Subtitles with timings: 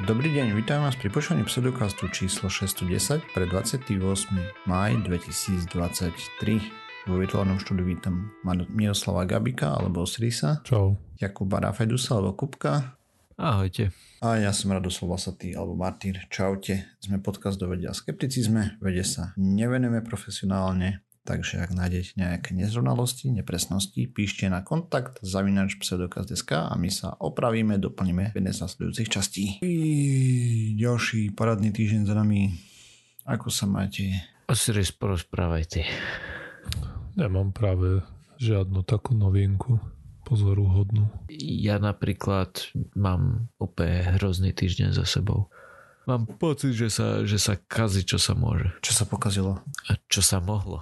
[0.00, 4.00] Dobrý deň, vítam vás pri počúvaní pseudokastu číslo 610 pre 28.
[4.64, 5.68] maj 2023.
[7.04, 8.32] Vo virtuálnom štúdiu vítam
[8.72, 10.64] Miroslava Gabika alebo Osrisa.
[10.64, 10.96] Čau.
[11.20, 12.96] Jakuba Rafedusa alebo Kupka.
[13.36, 13.92] Ahojte.
[14.24, 16.16] A ja som Radoslav Vasatý alebo Martýr.
[16.32, 16.96] Čaute.
[17.04, 18.80] Sme podcast do vedia a skepticizme.
[18.80, 26.70] Vede sa nevenujeme profesionálne, takže ak nájdete nejaké nezrovnalosti, nepresnosti, píšte na kontakt zavinač pseudokaz.sk
[26.70, 29.44] a my sa opravíme, doplníme v jednej z nasledujúcich častí.
[29.60, 29.74] I
[30.76, 32.54] ďalší parádny týždeň za nami.
[33.28, 34.24] Ako sa máte?
[34.50, 35.86] Osiris, porozprávajte.
[37.14, 38.02] Nemám práve
[38.40, 39.78] žiadnu takú novinku
[40.24, 41.10] pozoruhodnú.
[41.38, 45.50] Ja napríklad mám úplne hrozný týždeň za sebou.
[46.08, 48.72] Mám pocit, že sa, že sa kazí, čo sa môže.
[48.80, 49.60] Čo sa pokazilo?
[49.86, 50.80] A čo sa mohlo.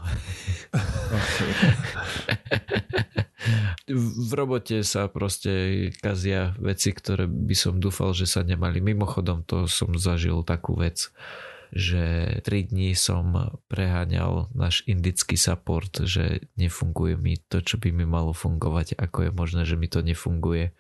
[3.89, 8.79] v robote sa proste kazia veci, ktoré by som dúfal, že sa nemali.
[8.79, 11.11] Mimochodom to som zažil takú vec,
[11.73, 18.05] že 3 dní som preháňal náš indický support, že nefunguje mi to, čo by mi
[18.05, 18.97] malo fungovať.
[18.97, 20.73] Ako je možné, že mi to nefunguje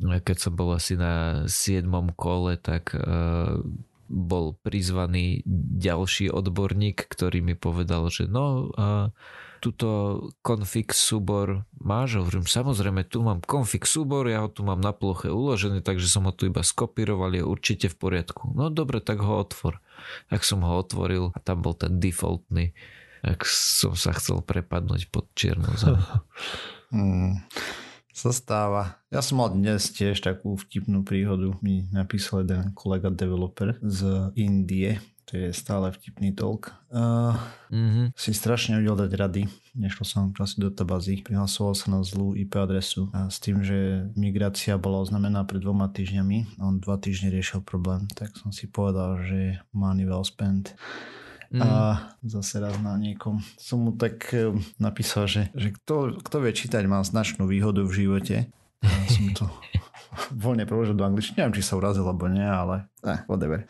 [0.00, 1.88] keď som bol asi na 7.
[2.12, 3.60] kole, tak uh,
[4.06, 5.42] bol prizvaný
[5.80, 9.10] ďalší odborník, ktorý mi povedal, že no, uh,
[9.58, 9.88] túto
[10.44, 12.20] config súbor máš?
[12.22, 16.28] Hovorím, samozrejme, tu mám config súbor, ja ho tu mám na ploche uložený, takže som
[16.28, 18.52] ho tu iba skopíroval, je určite v poriadku.
[18.54, 19.82] No dobre, tak ho otvor.
[20.30, 22.76] Tak som ho otvoril a tam bol ten defaultný,
[23.26, 25.98] ak som sa chcel prepadnúť pod čiernu zem.
[26.94, 27.42] hmm
[28.16, 28.96] sa stáva.
[29.12, 31.52] Ja som mal dnes tiež takú vtipnú príhodu.
[31.60, 36.70] Mi napísal jeden kolega developer z Indie, to je stále vtipný talk.
[36.86, 37.34] Uh,
[37.68, 38.14] mm-hmm.
[38.14, 39.42] Si strašne vedel dať rady.
[39.74, 41.26] Nešlo som proste do tabazy.
[41.26, 45.90] Prihlasoval sa na zlú IP adresu a s tým, že migrácia bola oznamená pred dvoma
[45.90, 50.78] týždňami on dva týždne riešil problém, tak som si povedal, že money well spent.
[51.50, 51.62] Mm.
[51.62, 51.70] A
[52.26, 54.50] zase raz na niekom som mu tak eh,
[54.82, 58.36] napísal, že, že kto, kto vie čítať má značnú výhodu v živote.
[58.82, 59.46] A som to
[60.44, 61.42] voľne preložil do angličtiny.
[61.42, 63.64] Neviem, či sa urazil alebo nie, ale eh, whatever.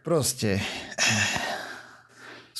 [0.00, 0.62] Proste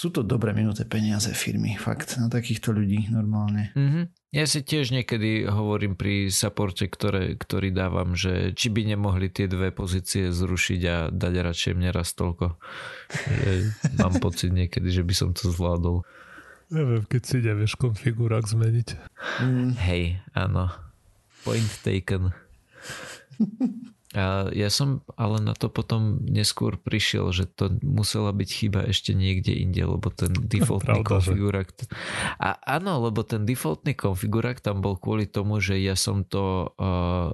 [0.00, 3.72] sú to dobre minuté peniaze firmy, fakt, na takýchto ľudí normálne.
[3.76, 4.04] Mm-hmm.
[4.30, 9.50] Ja si tiež niekedy hovorím pri supporte, ktoré, ktorý dávam, že či by nemohli tie
[9.50, 12.54] dve pozície zrušiť a dať radšej mne raz toľko.
[13.10, 13.52] Že
[13.98, 16.06] mám pocit niekedy, že by som to zvládol.
[16.70, 18.88] Neviem, keď si nevieš konfigurák zmeniť.
[19.42, 19.74] Mm.
[19.74, 20.70] Hej, áno.
[21.42, 22.30] Point taken.
[24.10, 29.14] A ja som ale na to potom neskôr prišiel, že to musela byť chyba ešte
[29.14, 31.68] niekde inde, lebo ten defaultný Pravda, konfigurák...
[31.70, 31.86] Že...
[32.42, 37.30] A áno, lebo ten defaultný konfigurák tam bol kvôli tomu, že ja som to uh,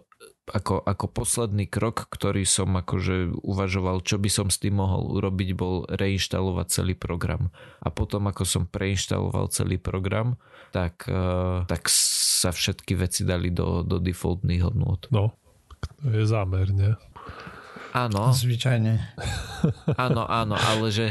[0.53, 5.57] ako, ako posledný krok, ktorý som akože uvažoval, čo by som s tým mohol urobiť,
[5.57, 7.49] bol reinštalovať celý program.
[7.81, 10.37] A potom, ako som preinštaloval celý program,
[10.77, 15.01] tak, uh, tak sa všetky veci dali do, do defaultných hodnôt.
[15.09, 15.41] No,
[16.03, 16.97] to je zámerne.
[17.97, 18.29] Áno.
[18.29, 19.17] Zvyčajne.
[19.97, 21.07] Áno, áno, ale že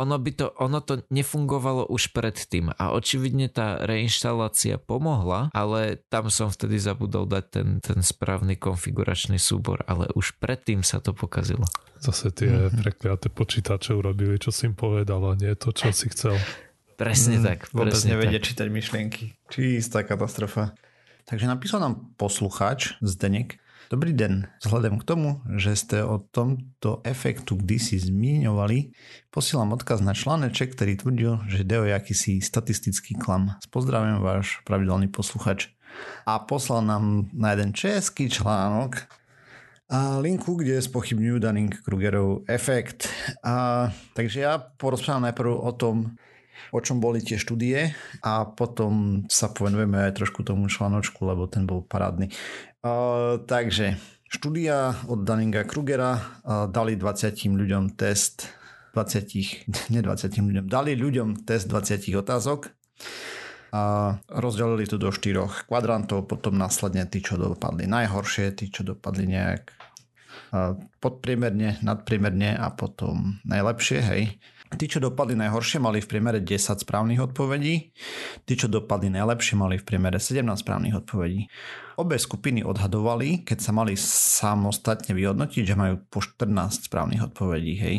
[0.00, 6.32] ono by to, ono to nefungovalo už predtým a očividne tá reinštalácia pomohla, ale tam
[6.32, 11.68] som vtedy zabudol dať ten, ten správny konfiguračný súbor, ale už predtým sa to pokazilo.
[12.00, 12.80] Zase tie mm-hmm.
[12.80, 16.34] prekliaté počítače urobili, čo si im povedal a nie to, čo si chcel.
[16.98, 17.58] Presne mm, tak.
[17.70, 18.46] Vôbec presne nevedia tak.
[18.50, 19.24] čítať myšlienky.
[19.46, 20.74] Čistá katastrofa.
[21.22, 23.61] Takže napísal nám poslucháč Zdenek,
[23.92, 24.48] Dobrý den.
[24.64, 28.96] Vzhľadom k tomu, že ste o tomto efektu kdysi zmiňovali,
[29.28, 33.52] posielam odkaz na článeček, ktorý tvrdil, že ide o akýsi statistický klam.
[33.60, 35.76] S pozdravím váš pravidelný posluchač.
[36.24, 39.04] A poslal nám na jeden český článok
[39.92, 43.12] a linku, kde spochybňujú Dunning-Krugerov efekt.
[43.44, 46.16] A, takže ja porozprávam najprv o tom,
[46.72, 47.92] o čom boli tie štúdie
[48.24, 52.32] a potom sa povenujeme aj trošku tomu článočku, lebo ten bol parádny.
[53.46, 53.94] Takže
[54.26, 58.50] štúdia od Dunninga Krugera uh, dali 20 ľuďom test
[58.98, 62.74] 20, ne 20 ľuďom, dali ľuďom test 20 otázok
[63.70, 69.30] a rozdelili to do štyroch kvadrantov, potom následne tí, čo dopadli najhoršie, tí, čo dopadli
[69.30, 69.72] nejak
[71.00, 74.22] podpriemerne, nadpriemerne a potom najlepšie, hej.
[74.72, 77.92] Tí, čo dopadli najhoršie, mali v priemere 10 správnych odpovedí.
[78.48, 81.44] Tí, čo dopadli najlepšie, mali v priemere 17 správnych odpovedí.
[82.00, 87.74] Obe skupiny odhadovali, keď sa mali samostatne vyhodnotiť, že majú po 14 správnych odpovedí.
[87.76, 87.96] Hej.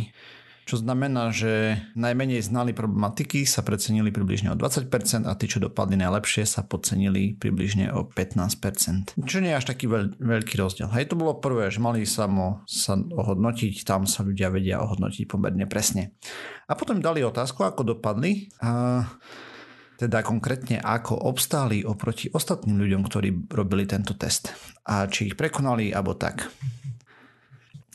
[0.63, 5.99] Čo znamená, že najmenej znali problematiky sa precenili približne o 20% a tí, čo dopadli
[5.99, 9.19] najlepšie, sa podcenili približne o 15%.
[9.19, 10.87] Čo nie je až taký veľ, veľký rozdiel.
[10.95, 15.67] Hej, to bolo prvé, že mali samo sa ohodnotiť, tam sa ľudia vedia ohodnotiť pomerne
[15.67, 16.15] presne.
[16.67, 18.47] A potom dali otázku, ako dopadli.
[18.63, 19.03] A
[19.99, 24.51] teda konkrétne ako obstáli oproti ostatným ľuďom, ktorí robili tento test
[24.83, 26.49] a či ich prekonali alebo tak.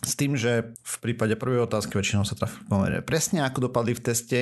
[0.08, 4.04] S tým, že v prípade prvej otázky väčšinou sa trafí pomerne presne, ako dopadli v
[4.08, 4.40] teste,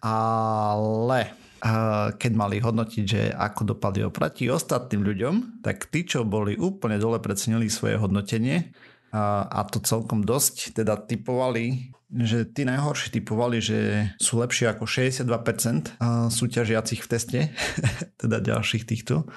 [0.00, 1.36] ale
[2.16, 7.20] keď mali hodnotiť, že ako dopadli oproti ostatným ľuďom, tak tí, čo boli úplne dole,
[7.20, 8.72] precenili svoje hodnotenie
[9.12, 13.78] a to celkom dosť, teda typovali, že tí najhorší typovali, že
[14.16, 16.00] sú lepšie ako 62%
[16.32, 17.40] súťažiacich v teste,
[18.20, 19.28] teda ďalších týchto.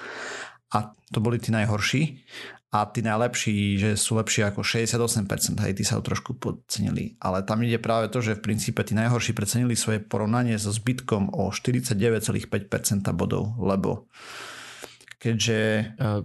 [0.68, 2.28] A to boli tí najhorší
[2.68, 7.16] a tí najlepší, že sú lepšie ako 68%, hej, tí sa ho trošku podcenili.
[7.16, 11.32] Ale tam ide práve to, že v princípe tí najhorší precenili svoje porovnanie so zbytkom
[11.32, 14.04] o 49,5% bodov, lebo
[15.16, 15.58] keďže...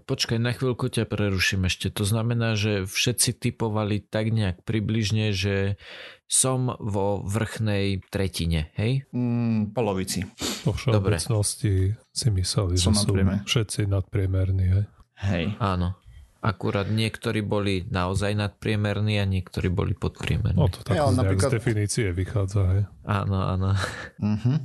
[0.03, 1.87] Počkaj, na chvíľku ťa preruším ešte.
[1.95, 5.79] To znamená, že všetci typovali tak nejak približne, že
[6.27, 9.07] som vo vrchnej tretine, hej?
[9.15, 10.27] Mm, polovici.
[10.67, 13.15] Po všeobecnosti si mysleli, že sú
[13.47, 14.85] všetci nadpriemerní, hej?
[15.23, 15.45] Hej.
[15.63, 16.02] Áno.
[16.43, 20.59] Akurát niektorí boli naozaj nadpriemerní a niektorí boli podpriemerní.
[20.59, 21.47] No to tak ja, napríklad...
[21.47, 22.83] z definície vychádza, hej?
[23.07, 23.71] Áno, áno.
[24.19, 24.59] Uh-huh.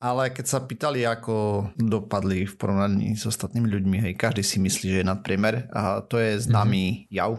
[0.00, 4.86] Ale keď sa pýtali, ako dopadli v porovnaní s ostatnými ľuďmi, hej, každý si myslí,
[4.88, 7.12] že je nadpriemer a to je známy uh-huh.
[7.12, 7.32] jav.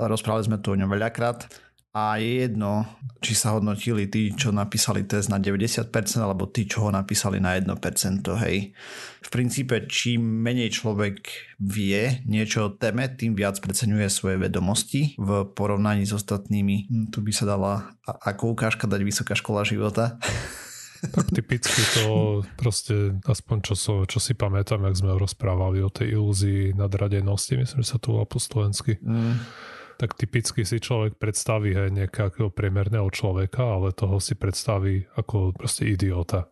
[0.00, 1.44] Rozprávali sme tu o ňom veľakrát
[1.94, 2.90] a je jedno,
[3.22, 7.54] či sa hodnotili tí, čo napísali test na 90% alebo tí, čo ho napísali na
[7.54, 7.70] 1%.
[8.42, 8.74] Hej.
[9.22, 11.22] V princípe, čím menej človek
[11.62, 16.90] vie niečo o téme, tým viac preceňuje svoje vedomosti v porovnaní s ostatnými.
[16.90, 20.18] Hm, tu by sa dala ako ukážka dať vysoká škola života.
[21.04, 26.16] Tak typicky to proste, aspoň čo, so, čo si pamätám, jak sme rozprávali o tej
[26.16, 28.98] ilúzii nadradenosti, myslím, že sa to volá po slovensky.
[28.98, 29.36] Mm
[29.96, 35.86] tak typicky si človek predstaví hej, nejakého priemerného človeka, ale toho si predstaví ako proste
[35.86, 36.50] idiota.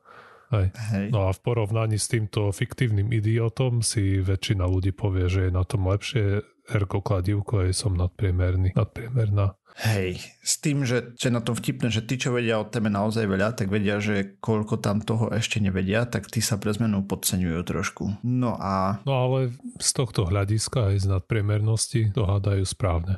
[0.52, 0.68] Hej.
[0.92, 1.06] Hej.
[1.08, 5.64] No a v porovnaní s týmto fiktívnym idiotom si väčšina ľudí povie, že je na
[5.64, 9.58] tom lepšie, ergo kladivko je som nadpriemerný, nadpriemerná.
[9.72, 13.24] Hej, s tým, že, že na to vtipné, že tí, čo vedia o téme naozaj
[13.24, 17.60] veľa, tak vedia, že koľko tam toho ešte nevedia, tak tí sa pre zmenu podceňujú
[17.64, 18.20] trošku.
[18.20, 19.00] No a...
[19.08, 23.16] No ale z tohto hľadiska aj z nadpriemernosti to hádajú správne.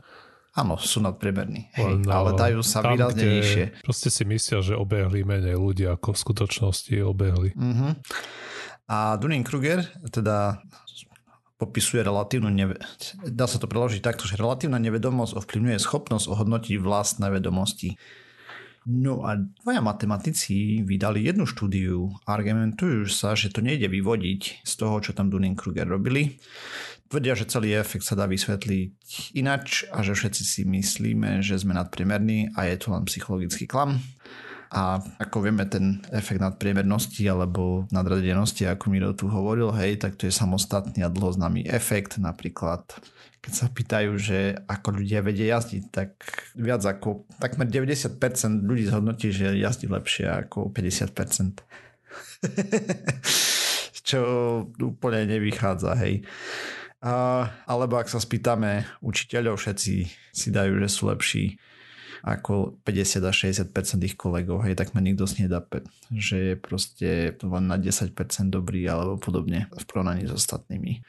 [0.55, 3.65] Áno, sú nadpriemerní, hej, ale dajú sa tam, výrazne nižšie.
[3.83, 7.51] Proste si myslia, že obehli menej ľudí, ako v skutočnosti obehli.
[7.59, 7.99] Uh-huh.
[8.87, 9.83] A Dunning-Kruger
[10.15, 10.63] teda
[11.65, 12.77] popisuje relatívnu neve...
[13.25, 17.97] dá sa to preložiť takto, že relatívna nevedomosť ovplyvňuje schopnosť ohodnotiť vlastné vedomosti.
[18.85, 24.73] No a dvaja matematici vydali jednu štúdiu a argumentujú sa, že to nejde vyvodiť z
[24.77, 26.37] toho, čo tam Dunning-Kruger robili.
[27.09, 31.73] Tvrdia, že celý efekt sa dá vysvetliť inač a že všetci si myslíme, že sme
[31.73, 34.05] nadpriemerní a je to len psychologický klam.
[34.75, 40.27] A ako vieme, ten efekt nadpriemernosti alebo nadradenosti, ako Miro tu hovoril, hej, tak to
[40.27, 42.19] je samostatný a dlhoznámy efekt.
[42.19, 42.83] Napríklad,
[43.39, 46.19] keď sa pýtajú, že ako ľudia vedia jazdiť, tak
[46.59, 48.19] viac ako takmer 90%
[48.67, 51.63] ľudí zhodnotí, že jazdí lepšie ako 50%.
[54.11, 54.21] Čo
[54.83, 56.27] úplne nevychádza, hej.
[56.99, 59.95] A, alebo ak sa spýtame učiteľov, všetci
[60.35, 61.63] si dajú, že sú lepší
[62.25, 65.61] ako 50 až 60% ich kolegov, hej, tak ma nikto nedá,
[66.09, 68.17] že je proste len na 10%
[68.49, 71.05] dobrý alebo podobne v porovnaní s ostatnými.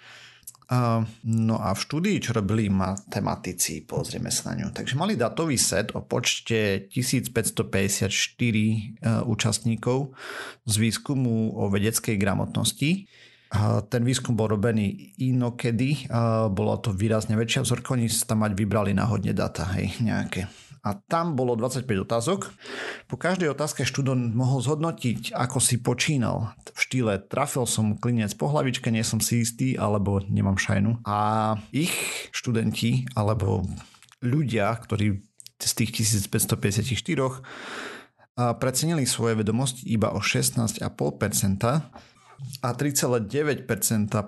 [0.66, 4.74] Uh, no a v štúdii, čo robili matematici, pozrieme sa na ňu.
[4.74, 10.18] Takže mali datový set o počte 1554 uh, účastníkov
[10.66, 13.06] z výskumu o vedeckej gramotnosti.
[13.54, 16.10] Uh, ten výskum bol robený inokedy,
[16.50, 20.50] bolo to výrazne väčšia vzorka, oni sa tam mať vybrali náhodne data, hej, nejaké
[20.86, 22.54] a tam bolo 25 otázok.
[23.10, 26.54] Po každej otázke študent mohol zhodnotiť, ako si počínal.
[26.62, 31.02] V štýle trafil som klinec po hlavičke, nie som si istý, alebo nemám šajnu.
[31.10, 31.90] A ich
[32.30, 33.66] študenti, alebo
[34.22, 35.26] ľudia, ktorí
[35.58, 37.42] z tých 1554
[38.62, 40.86] precenili svoje vedomosti iba o 16,5%
[42.62, 43.66] a 3,9%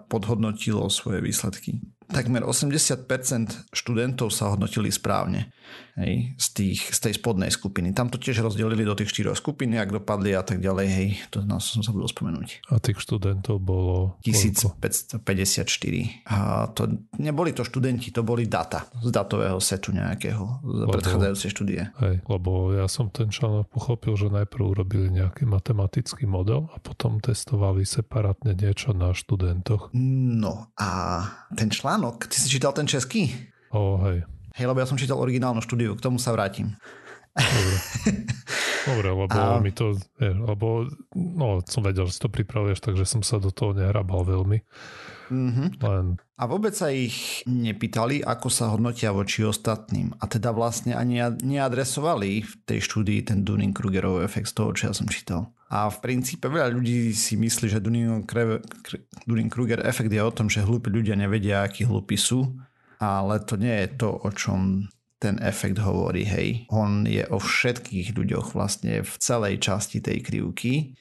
[0.08, 1.84] podhodnotilo svoje výsledky.
[2.08, 5.52] Takmer 80% študentov sa hodnotili správne
[5.98, 7.92] hej, z, tých, z tej spodnej skupiny.
[7.92, 11.42] Tam to tiež rozdelili do tých štyroch skupín, ak dopadli a tak ďalej, hej, to
[11.44, 12.70] nás som sa budol spomenúť.
[12.70, 16.30] A tých študentov bolo 1554.
[16.30, 16.88] A to
[17.18, 21.82] neboli to študenti, to boli data z datového setu nejakého z lebo, predchádzajúcej štúdie.
[21.98, 27.18] Hej, lebo ja som ten článok pochopil, že najprv urobili nejaký matematický model a potom
[27.18, 29.90] testovali separátne niečo na študentoch.
[29.98, 30.90] No a
[31.58, 31.97] ten článok,
[32.30, 33.34] ty si čítal ten český?
[33.74, 34.24] O, hej.
[34.58, 36.74] Hej, lebo ja som čítal originálnu štúdiu, k tomu sa vrátim.
[37.38, 37.77] Dobre.
[38.88, 39.60] Dobre, lebo a...
[39.60, 43.75] mi to, je, lebo no, som vedel, že to pripravuješ, takže som sa do toho
[43.75, 44.63] nehrabal veľmi.
[45.29, 45.67] Mm-hmm.
[45.84, 46.05] Len...
[46.38, 50.13] A vôbec sa ich nepýtali, ako sa hodnotia voči ostatným.
[50.22, 54.93] A teda vlastne ani neadresovali v tej štúdii ten Dunning-Krugerov efekt z toho, čo ja
[54.93, 55.50] som čítal.
[55.67, 60.93] A v princípe veľa ľudí si myslí, že Dunning-Kruger efekt je o tom, že hlúpi
[60.93, 62.48] ľudia nevedia, akí hlúpi sú
[63.00, 66.69] ale to nie je to, o čom ten efekt hovorí, hej.
[66.69, 70.93] On je o všetkých ľuďoch vlastne v celej časti tej krivky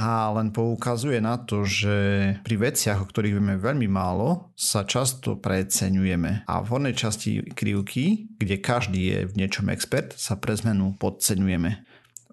[0.00, 1.92] a len poukazuje na to, že
[2.40, 6.48] pri veciach, o ktorých vieme veľmi málo, sa často preceňujeme.
[6.48, 11.70] A v hornej časti krivky, kde každý je v niečom expert, sa pre zmenu podceňujeme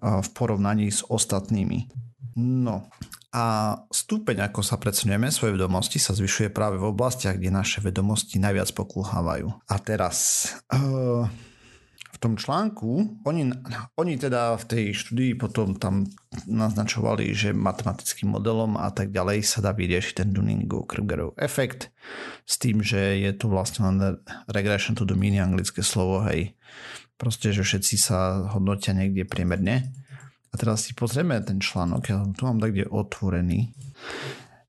[0.00, 1.92] v porovnaní s ostatnými.
[2.40, 2.88] No
[3.36, 8.40] a stupeň, ako sa predsunujeme svoje vedomosti, sa zvyšuje práve v oblastiach, kde naše vedomosti
[8.40, 9.52] najviac pokulhávajú.
[9.68, 10.48] A teraz...
[10.72, 11.28] Uh,
[12.18, 13.46] v tom článku, oni,
[13.94, 16.02] oni teda v tej štúdii potom tam
[16.50, 21.94] naznačovali, že matematickým modelom a tak ďalej sa dá vyriešiť ten Dunning-Krugerov efekt
[22.42, 24.18] s tým, že je to vlastne len
[24.50, 26.58] regression to the mean, anglické slovo, hej.
[27.14, 29.86] Proste, že všetci sa hodnotia niekde priemerne
[30.50, 33.78] a teraz si pozrieme ten článok, ja tu mám tak, kde otvorený.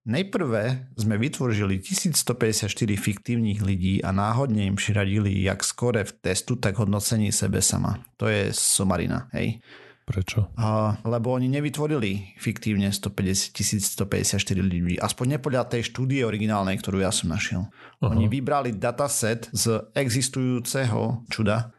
[0.09, 2.65] Najprve sme vytvorili 1154
[2.97, 8.01] fiktívnych ľudí a náhodne im přiradili jak skore v testu, tak hodnocení sebe sama.
[8.17, 9.61] To je somarina, hej.
[10.09, 10.49] Prečo?
[10.57, 14.97] A, lebo oni nevytvorili fiktívne 150, 1154 ľudí.
[14.97, 17.69] Aspoň nepodľa tej štúdie originálnej, ktorú ja som našiel.
[18.01, 18.09] Uh-huh.
[18.09, 21.69] Oni vybrali dataset z existujúceho čuda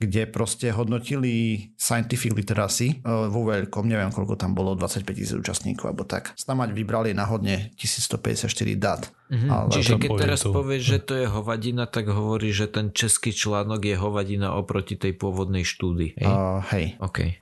[0.00, 5.92] kde proste hodnotili scientific literacy e, vo veľkom, neviem koľko tam bolo, 25 tisíc účastníkov
[5.92, 6.32] alebo tak.
[6.40, 8.48] Snamať vybrali náhodne 1154
[8.80, 9.12] dát.
[9.28, 9.50] Mm-hmm.
[9.52, 10.56] Ale Čiže keď teraz to...
[10.56, 15.20] povieš, že to je hovadina, tak hovorí, že ten český článok je hovadina oproti tej
[15.20, 16.16] pôvodnej štúdii.
[16.16, 16.32] Hej?
[16.32, 16.96] Uh, hej.
[16.96, 17.36] Okay.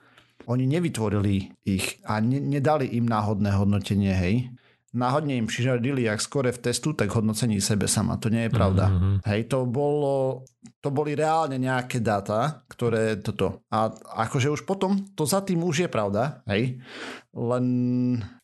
[0.51, 4.35] Oni nevytvorili ich a ne, nedali im náhodné hodnotenie, hej
[4.93, 8.17] náhodne im priradili, jak skore v testu, tak hodnocení sebe sama.
[8.17, 8.89] To nie je pravda.
[8.89, 9.15] Mm-hmm.
[9.25, 10.45] Hej, to bolo,
[10.81, 13.61] to boli reálne nejaké dáta, ktoré toto.
[13.69, 13.93] A
[14.25, 16.81] akože už potom, to za tým už je pravda, hej.
[17.37, 17.65] Len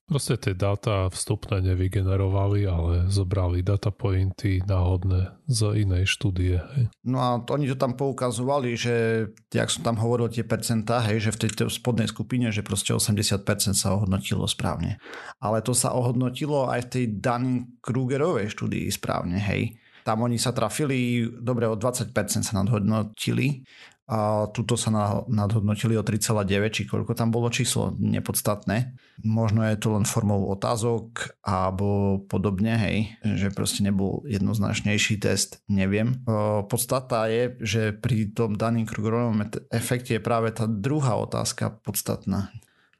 [0.06, 6.62] Proste tie dáta vstupné nevygenerovali, ale zobrali data pointy náhodné z inej štúdie.
[6.62, 6.94] Hej.
[7.10, 11.26] No a to, oni to tam poukazovali, že jak som tam hovoril tie percentá, hej,
[11.26, 15.02] že v tejto spodnej skupine, že proste 80% sa ohodnotilo správne.
[15.42, 19.74] Ale to sa ohodnotilo aj v tej Dunning-Krugerovej štúdii správne, hej.
[20.06, 22.14] Tam oni sa trafili, dobre, o 20%
[22.46, 23.66] sa nadhodnotili,
[24.06, 24.94] a tuto sa
[25.26, 28.94] nadhodnotili o 3,9, či koľko tam bolo číslo, nepodstatné.
[29.26, 36.22] Možno je to len formou otázok alebo podobne, hej, že proste nebol jednoznačnejší test, neviem.
[36.70, 39.42] Podstata je, že pri tom daným krugerovom
[39.74, 42.54] efekte je práve tá druhá otázka podstatná.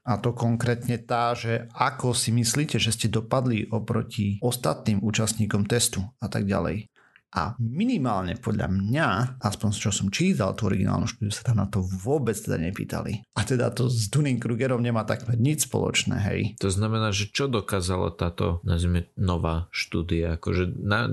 [0.06, 5.98] A to konkrétne tá, že ako si myslíte, že ste dopadli oproti ostatným účastníkom testu
[6.22, 6.90] a tak ďalej.
[7.36, 9.08] A minimálne podľa mňa,
[9.44, 13.28] aspoň čo som čítal tú originálnu štúdiu, sa tam na to vôbec teda nepýtali.
[13.36, 16.40] A teda to s Dunning-Krugerom nemá takmer nič spoločné, hej.
[16.64, 20.40] To znamená, že čo dokázala táto, nazvime, nová štúdia?
[20.40, 21.12] Akože na,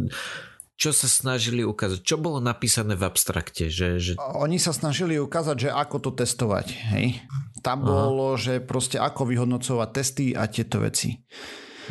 [0.79, 1.99] čo sa snažili ukázať?
[1.99, 3.67] Čo bolo napísané v abstrakte?
[3.67, 4.11] Že, že...
[4.39, 6.67] Oni sa snažili ukázať, že ako to testovať.
[6.95, 7.19] Hej?
[7.59, 7.87] Tam Aha.
[7.87, 11.19] bolo, že proste ako vyhodnocovať testy a tieto veci.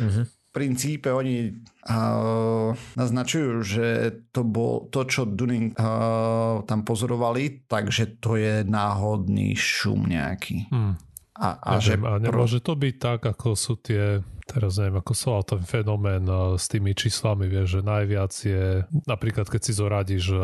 [0.01, 3.85] Uh-huh princípe oni uh, naznačujú, že
[4.29, 10.69] to bol to, čo Dunning uh, tam pozorovali, takže to je náhodný šum nejaký.
[10.69, 10.95] Hmm.
[11.33, 15.41] A, a, že a nemôže to byť tak, ako sú tie teraz neviem, ako sa
[15.43, 18.65] ten fenomén eh, s tými číslami, vieš, že najviac je,
[19.07, 20.39] napríklad keď si zoradíš eh,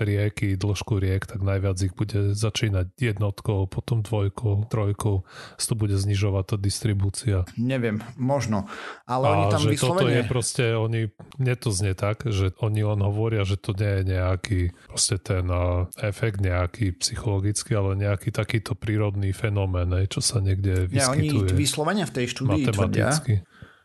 [0.00, 5.24] rieky, dĺžku riek, tak najviac ich bude začínať jednotkou, potom dvojkou, trojkou,
[5.68, 7.44] to bude znižovať tá distribúcia.
[7.60, 8.64] Neviem, možno,
[9.04, 10.00] ale A oni tam že vyslovene...
[10.00, 11.00] toto je proste, oni,
[11.36, 15.44] mne to znie tak, že oni len hovoria, že to nie je nejaký proste ten
[15.52, 21.20] uh, efekt nejaký psychologický, ale nejaký takýto prírodný fenomén, čo sa niekde vyskytuje.
[21.20, 23.12] Nie, oni vyslovene v tej štúdii tvrdia,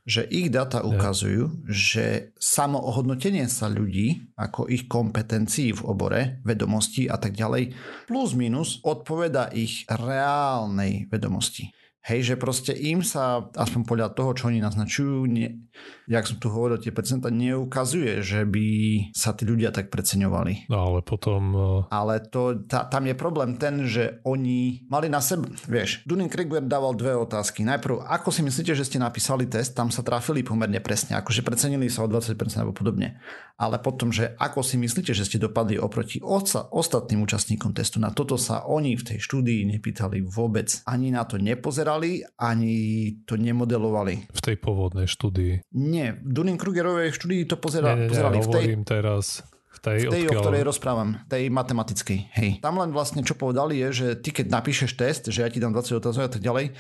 [0.04, 7.16] že ich data ukazujú, že samoohodnotenie sa ľudí, ako ich kompetencií v obore, vedomostí a
[7.16, 7.72] tak ďalej,
[8.08, 11.72] plus minus odpoveda ich reálnej vedomosti.
[12.04, 15.72] Hej, že proste im sa, aspoň podľa toho, čo oni naznačujú, ne,
[16.08, 18.66] jak som tu hovoril, tie percenta neukazuje, že by
[19.16, 20.68] sa tí ľudia tak preceňovali.
[20.68, 21.42] No ale potom...
[21.54, 21.82] Uh...
[21.92, 26.96] Ale to, tá, tam je problém ten, že oni mali na sebe, vieš, Dunning-Kruger dával
[26.98, 27.64] dve otázky.
[27.64, 31.88] Najprv, ako si myslíte, že ste napísali test, tam sa trafili pomerne presne, akože precenili
[31.88, 33.20] sa o 20% alebo podobne.
[33.54, 38.10] Ale potom, že ako si myslíte, že ste dopadli oproti osa, ostatným účastníkom testu, na
[38.10, 40.82] toto sa oni v tej štúdii nepýtali vôbec.
[40.90, 42.74] Ani na to nepozerali, ani
[43.30, 44.28] to nemodelovali.
[44.34, 45.62] V tej pôvodnej štúdii.
[45.94, 48.66] Nie, Dunning-Krugerovej štúdii to pozera, nie, nie, pozerali nie, v tej...
[48.82, 50.40] teraz v tej, v tej odkiaľ...
[50.40, 52.20] o ktorej rozprávam, tej matematickej.
[52.34, 52.50] Hej.
[52.66, 55.74] Tam len vlastne čo povedali je, že ty keď napíšeš test, že ja ti dám
[55.74, 56.74] 20 otázok a tak ďalej,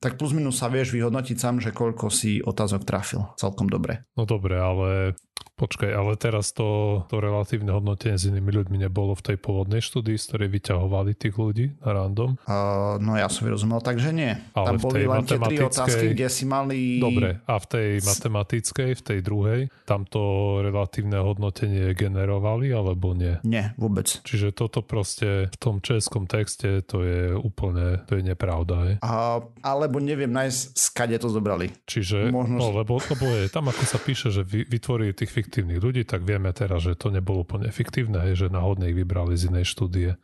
[0.00, 3.24] tak plus minus sa vieš vyhodnotiť sám, že koľko si otázok trafil.
[3.40, 4.04] Celkom dobre.
[4.14, 5.16] No dobre, ale
[5.56, 10.20] počkaj, ale teraz to, to relatívne hodnotenie s inými ľuďmi nebolo v tej pôvodnej štúdii,
[10.20, 12.36] z ktorej vyťahovali tých ľudí na random?
[12.44, 14.36] Uh, no ja som vyrozumel, takže nie.
[14.52, 17.00] Ale Tam boli len tie tri otázky, kde si mali...
[17.00, 23.40] Dobre, a v tej matematickej, v tej druhej, tam to relatívne hodnotenie generovali, alebo nie?
[23.40, 24.12] Nie, vôbec.
[24.28, 28.76] Čiže toto proste v tom českom texte to je úplne, to je nepravda.
[28.92, 28.94] Je?
[29.00, 31.70] Uh, ale alebo neviem nájsť, skade to zobrali.
[31.86, 32.58] Čiže, Možno...
[32.58, 36.50] no, lebo, lebo je, tam ako sa píše, že vytvorili tých fiktívnych ľudí, tak vieme
[36.50, 40.18] teraz, že to nebolo úplne fiktívne, že náhodne ich vybrali z inej štúdie.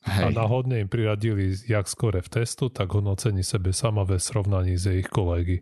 [0.00, 0.24] Hej.
[0.24, 4.88] A náhodne im priradili jak skore v testu, tak hodnocení sebe sama ve srovnaní s
[4.88, 5.60] ich kolegy.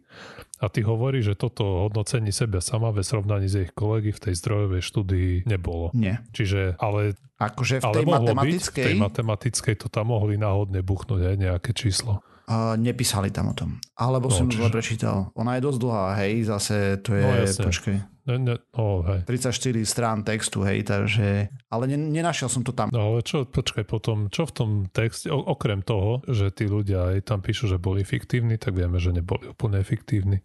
[0.62, 4.34] A ty hovorí, že toto hodnocení sebe sama ve srovnaní s ich kolegy v tej
[4.38, 5.90] zdrojovej štúdii nebolo.
[5.90, 6.22] Nie.
[6.30, 8.82] Čiže, ale Akože v tej matematickej...
[8.82, 12.22] Byť, v tej matematickej to tam mohli náhodne buchnúť aj nejaké číslo.
[12.48, 13.76] Uh, nepísali tam o tom.
[13.92, 14.64] Alebo no, som čiže...
[14.64, 15.16] zle prečítal.
[15.36, 17.96] Ona je dosť dlhá, hej, zase to je, no, počkej.
[18.24, 19.20] Ne, ne, no, hej.
[19.28, 22.88] 34 strán textu, hej, takže, ale ne, nenašiel som to tam.
[22.88, 27.20] No ale čo, počkaj, potom, čo v tom texte, o, okrem toho, že tí ľudia
[27.20, 30.40] aj tam píšu, že boli fiktívni, tak vieme, že neboli úplne efektívni.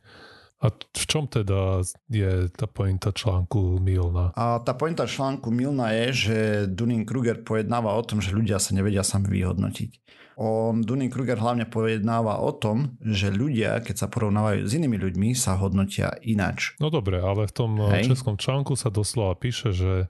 [0.63, 4.31] A v čom teda je tá pointa článku milná?
[4.31, 6.38] A tá pointa článku milná je, že
[6.72, 9.91] Dunning-Kruger pojednáva o tom, že ľudia sa nevedia sami vyhodnotiť.
[10.38, 15.58] On Dunning-Kruger hlavne pojednáva o tom, že ľudia, keď sa porovnávajú s inými ľuďmi, sa
[15.58, 16.74] hodnotia ináč.
[16.82, 18.13] No dobre, ale v tom eh, Hej.
[18.13, 20.10] českom článku sa doslova píše, že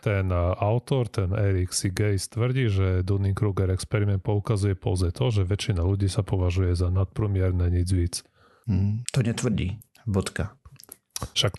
[0.00, 1.92] ten eh, autor, ten Eric C.
[1.92, 7.68] Gates tvrdí, že Dunning-Kruger experiment poukazuje pouze to, že väčšina ľudí sa považuje za nadpremierne
[7.68, 8.24] nic víc.
[8.64, 9.76] Mm, to netvrdí.
[10.08, 10.56] Bodka.
[11.36, 11.52] Však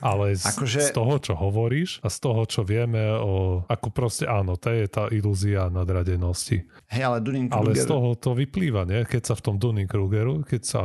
[0.00, 0.78] ale z, akože...
[0.80, 3.64] z toho, čo hovoríš a z toho, čo vieme o...
[3.64, 6.68] Ako proste áno, to je tá ilúzia nadradenosti.
[6.92, 9.08] Hej, ale dunning Ale z toho to vyplýva, nie?
[9.08, 10.82] Keď sa v tom Dunning-Krugeru, keď sa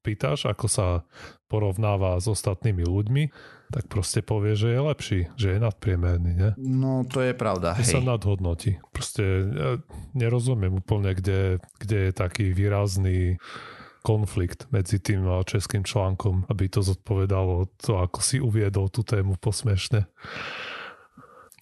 [0.00, 0.86] pýtaš, ako sa
[1.50, 3.24] porovnáva s ostatnými ľuďmi,
[3.70, 6.50] tak proste povie, že je lepší, že je nadpriemerný, nie?
[6.58, 7.86] No, to je pravda, hej.
[7.86, 8.82] sa nadhodnotí.
[8.90, 9.70] Proste ja
[10.14, 13.38] nerozumiem úplne, kde, kde je taký výrazný
[14.00, 20.08] konflikt medzi tým českým článkom, aby to zodpovedalo to, ako si uviedol tú tému posmešne.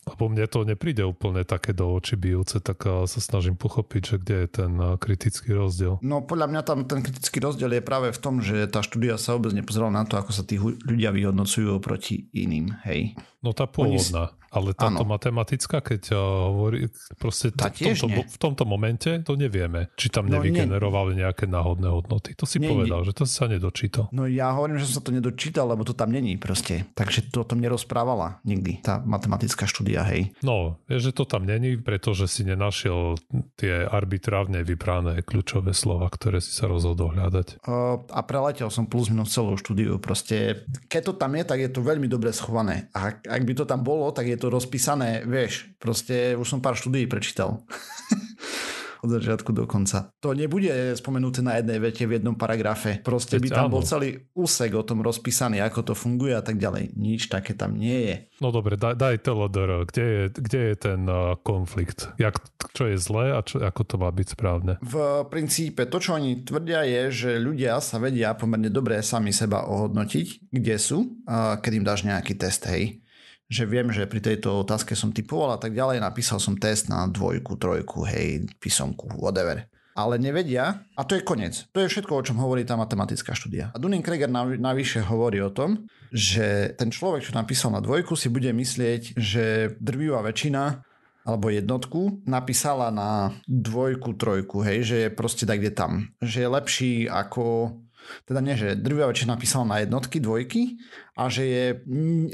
[0.08, 4.36] Lebo mne to nepríde úplne také do očí bijúce, tak sa snažím pochopiť, že kde
[4.40, 6.00] je ten kritický rozdiel.
[6.00, 9.36] No podľa mňa tam ten kritický rozdiel je práve v tom, že tá štúdia sa
[9.36, 13.20] vôbec nepozerala na to, ako sa tí ľudia vyhodnocujú oproti iným, hej.
[13.44, 14.32] No tá pôvodná.
[14.48, 15.12] Ale táto ano.
[15.12, 16.18] matematická, keď uh,
[16.52, 16.88] hovorí,
[17.20, 21.28] proste t- v, tomto, v tomto momente to nevieme, či tam no, nevygenerovali ne.
[21.28, 22.32] nejaké náhodné hodnoty.
[22.40, 23.06] To si nie, povedal, nie.
[23.10, 24.08] že to sa nedočítal.
[24.10, 26.88] No ja hovorím, že som sa to nedočítal, lebo to tam není proste.
[26.96, 30.32] Takže to o tom nerozprávala nikdy, tá matematická štúdia, hej.
[30.40, 33.20] No, je, že to tam není, pretože si nenašiel
[33.60, 37.60] tie arbitrárne vybrané kľúčové slova, ktoré si sa rozhodol hľadať.
[37.68, 40.00] Uh, a preletel som plus minus celú štúdiu.
[40.00, 42.88] Proste, keď to tam je, tak je to veľmi dobre schované.
[42.96, 46.78] A ak by to tam bolo, tak je to rozpísané, vieš, proste už som pár
[46.78, 47.60] štúdií prečítal.
[49.02, 50.10] od začiatku do konca.
[50.22, 52.98] To nebude spomenuté na jednej vete v jednom paragrafe.
[53.02, 56.98] Proste by tam bol celý úsek o tom rozpísaný, ako to funguje a tak ďalej.
[56.98, 58.14] Nič také tam nie je.
[58.42, 59.86] No dobre, daj, daj TLDR.
[59.86, 62.10] Kde je, kde je ten uh, konflikt?
[62.18, 62.42] Jak,
[62.74, 64.72] čo je zlé a čo, ako to má byť správne?
[64.82, 64.94] V
[65.30, 70.50] princípe to, čo oni tvrdia je, že ľudia sa vedia pomerne dobre sami seba ohodnotiť,
[70.50, 73.02] kde sú, uh, keď im dáš nejaký test, hej
[73.48, 77.08] že viem, že pri tejto otázke som typoval a tak ďalej, napísal som test na
[77.08, 79.64] dvojku, trojku, hej, písomku, whatever.
[79.98, 81.66] Ale nevedia, a to je koniec.
[81.74, 83.74] To je všetko, o čom hovorí tá matematická štúdia.
[83.74, 84.30] A Dunning-Kruger
[84.60, 89.74] navyše hovorí o tom, že ten človek, čo napísal na dvojku, si bude myslieť, že
[89.82, 90.86] drvivá väčšina
[91.26, 95.92] alebo jednotku napísala na dvojku, trojku, hej, že je proste tak, kde tam.
[96.24, 97.76] Že je lepší ako
[98.24, 100.78] teda nie, že drvivá väčšina napísala na jednotky, dvojky
[101.18, 101.64] a že je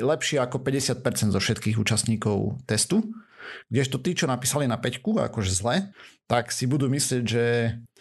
[0.01, 3.03] lepšie ako 50% zo všetkých účastníkov testu.
[3.69, 5.93] Kdežto tí, čo napísali na 5, akože zle,
[6.25, 7.45] tak si budú myslieť, že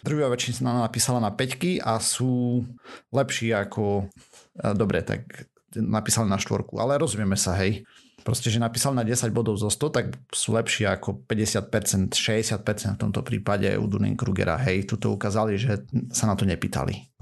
[0.00, 2.64] drvivá väčšina napísala na 5 a sú
[3.12, 4.08] lepší ako...
[4.54, 7.82] Dobre, tak napísali na štvorku, ale rozumieme sa, hej
[8.24, 12.98] proste, že napísal na 10 bodov zo 100, tak sú lepšie ako 50%, 60% v
[12.98, 14.56] tomto prípade u Dunning Krugera.
[14.56, 17.13] Hej, tu to ukázali, že sa na to nepýtali.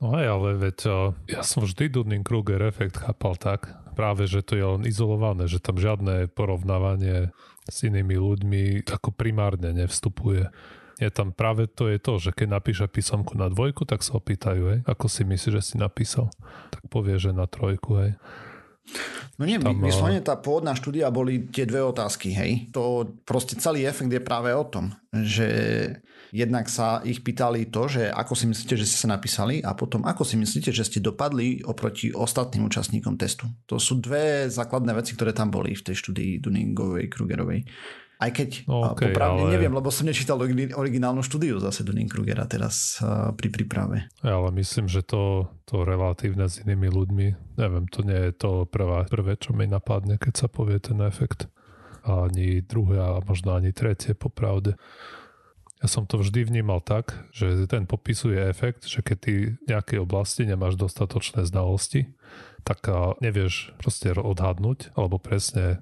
[0.00, 0.76] No aj, ale veď
[1.28, 5.60] ja som vždy Dunning Kruger efekt chápal tak, práve, že to je len izolované, že
[5.60, 7.36] tam žiadne porovnávanie
[7.68, 10.48] s inými ľuďmi ako primárne nevstupuje.
[11.00, 14.62] Je tam práve to je to, že keď napíše písomku na dvojku, tak sa opýtajú,
[14.72, 16.32] hej, ako si myslíš, že si napísal.
[16.72, 18.12] Tak povie, že na trojku, hej.
[19.40, 22.68] No nie, tam, vyslovene tá pôvodná štúdia boli tie dve otázky, hej.
[22.76, 25.48] To proste celý efekt je práve o tom, že
[26.28, 30.04] jednak sa ich pýtali to, že ako si myslíte, že ste sa napísali a potom
[30.04, 33.48] ako si myslíte, že ste dopadli oproti ostatným účastníkom testu.
[33.64, 37.64] To sú dve základné veci, ktoré tam boli v tej štúdii Dunningovej, Krugerovej.
[38.20, 39.56] Aj keď no, okay, popravde ale...
[39.56, 40.36] neviem, lebo som nečítal
[40.76, 43.00] originálnu štúdiu zase Dunning Krugera teraz
[43.32, 44.12] pri príprave.
[44.20, 48.68] Ja, ale myslím, že to, to relatívne s inými ľuďmi, neviem, to nie je to
[48.68, 51.48] prvá, prvé, čo mi napadne, keď sa povie ten efekt.
[52.04, 54.76] A ani druhé a možno ani tretie, popravde.
[55.80, 60.04] Ja som to vždy vnímal tak, že ten popisuje efekt, že keď ty v nejakej
[60.04, 62.12] oblasti nemáš dostatočné znalosti,
[62.68, 62.84] tak
[63.24, 65.80] nevieš proste odhadnúť alebo presne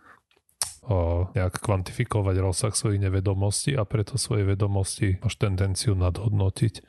[1.37, 6.81] nejak kvantifikovať rozsah svojich nevedomostí a preto svoje vedomosti máš tendenciu nadhodnotiť.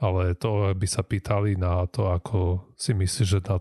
[0.00, 3.60] Ale to, aby sa pýtali na to, ako si myslíš, že na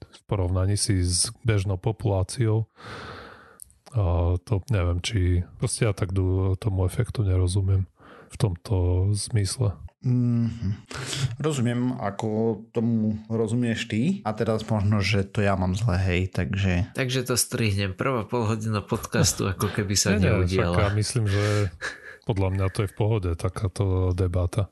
[0.00, 2.72] v porovnaní si s bežnou populáciou,
[3.92, 6.12] a to neviem, či proste ja tak
[6.60, 7.88] tomu efektu nerozumiem
[8.28, 9.76] v tomto zmysle.
[9.98, 10.72] Mm-hmm.
[11.42, 16.94] Rozumiem, ako tomu rozumieš ty a teraz možno, že to ja mám zle, hej, takže...
[16.94, 17.98] Takže to strihnem.
[17.98, 20.86] Prvá pol hodina podcastu, ako keby sa ne, neudiala.
[20.86, 21.74] ja myslím, že
[22.30, 24.70] podľa mňa to je v pohode, takáto debata.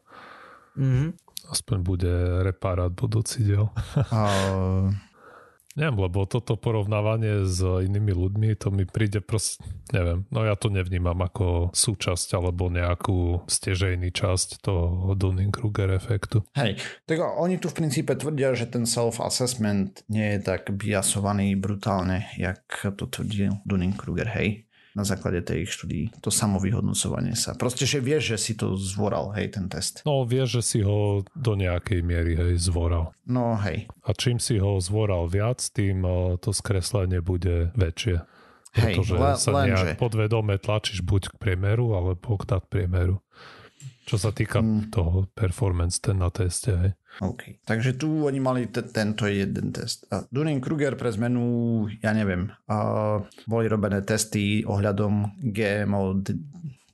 [0.78, 1.08] Mm-hmm.
[1.50, 2.12] Aspoň bude
[2.46, 3.70] reparát budúci diel.
[4.10, 4.94] Uh,
[5.76, 9.60] Neviem, lebo toto porovnávanie s inými ľuďmi, to mi príde proste,
[9.92, 16.42] neviem, no ja to nevnímam ako súčasť alebo nejakú stežejný časť toho Dunning-Kruger efektu.
[16.56, 22.26] Hej, tak oni tu v princípe tvrdia, že ten self-assessment nie je tak biasovaný brutálne,
[22.40, 24.65] jak to tvrdil Dunning-Kruger, hej
[24.96, 26.24] na základe tej ich štúdii.
[26.24, 27.52] To samovyhodnocovanie sa.
[27.52, 30.00] Proste, že vieš, že si to zvoral, hej, ten test.
[30.08, 33.12] No, vieš, že si ho do nejakej miery, hej, zvoral.
[33.28, 33.92] No, hej.
[34.08, 38.24] A čím si ho zvoral viac, tým eh, to skreslenie bude väčšie.
[38.76, 39.92] Hej, Pretože le, sa nejak že...
[40.00, 43.20] podvedome tlačíš buď k priemeru, alebo k priemeru.
[44.06, 44.92] Čo sa týka mm.
[44.94, 46.92] toho performance ten na teste, hej.
[47.20, 47.64] OK.
[47.64, 50.04] Takže tu oni mali t- tento jeden test.
[50.12, 52.76] A Dunning-Kruger pre zmenu, ja neviem, a
[53.48, 56.20] boli robené testy ohľadom GMO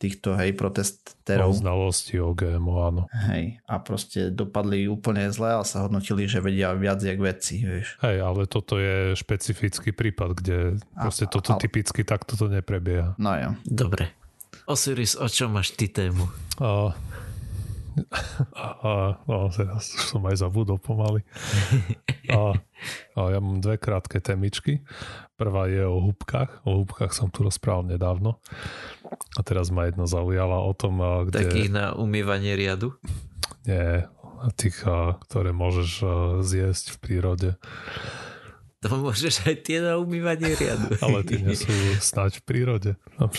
[0.02, 1.54] týchto, hej, protestérov.
[1.54, 3.02] O znalosti o GMO, áno.
[3.30, 8.02] Hej, a proste dopadli úplne zle a sa hodnotili, že vedia viac jak vedci, vieš.
[8.02, 13.14] Hej, ale toto je špecifický prípad, kde a, proste toto a, typicky takto to neprebieha.
[13.14, 13.50] No jo.
[13.62, 14.11] Dobre.
[14.66, 16.26] Osiris, o čom máš ty tému?
[16.58, 16.90] A,
[18.57, 21.22] a, no, teraz som aj zabudol pomaly.
[22.33, 22.57] A,
[23.16, 24.81] a ja mám dve krátke temičky.
[25.37, 26.64] Prvá je o húbkach.
[26.64, 28.40] O húbkach som tu rozprával nedávno.
[29.37, 31.48] A teraz ma jedno zaujala o tom, kde...
[31.48, 32.96] Takých na umývanie riadu?
[33.68, 34.09] Nie,
[34.59, 34.83] tých,
[35.28, 35.90] ktoré môžeš
[36.42, 37.50] zjesť v prírode.
[38.83, 40.90] To môžeš aj tie na umývanie riadu.
[41.07, 41.70] Ale tie nie sú
[42.02, 42.90] snáď v prírode.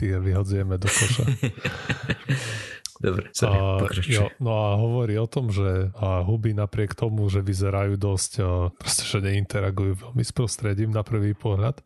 [0.00, 1.24] Tie vyhodzujeme do koša.
[3.00, 7.40] Dobre, sorry, a, jo, no a hovorí o tom, že a huby napriek tomu, že
[7.40, 11.80] vyzerajú dosť, a, proste, že neinteragujú veľmi s prostredím na prvý pohľad,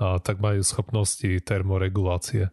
[0.00, 2.48] a, tak majú schopnosti termoregulácie.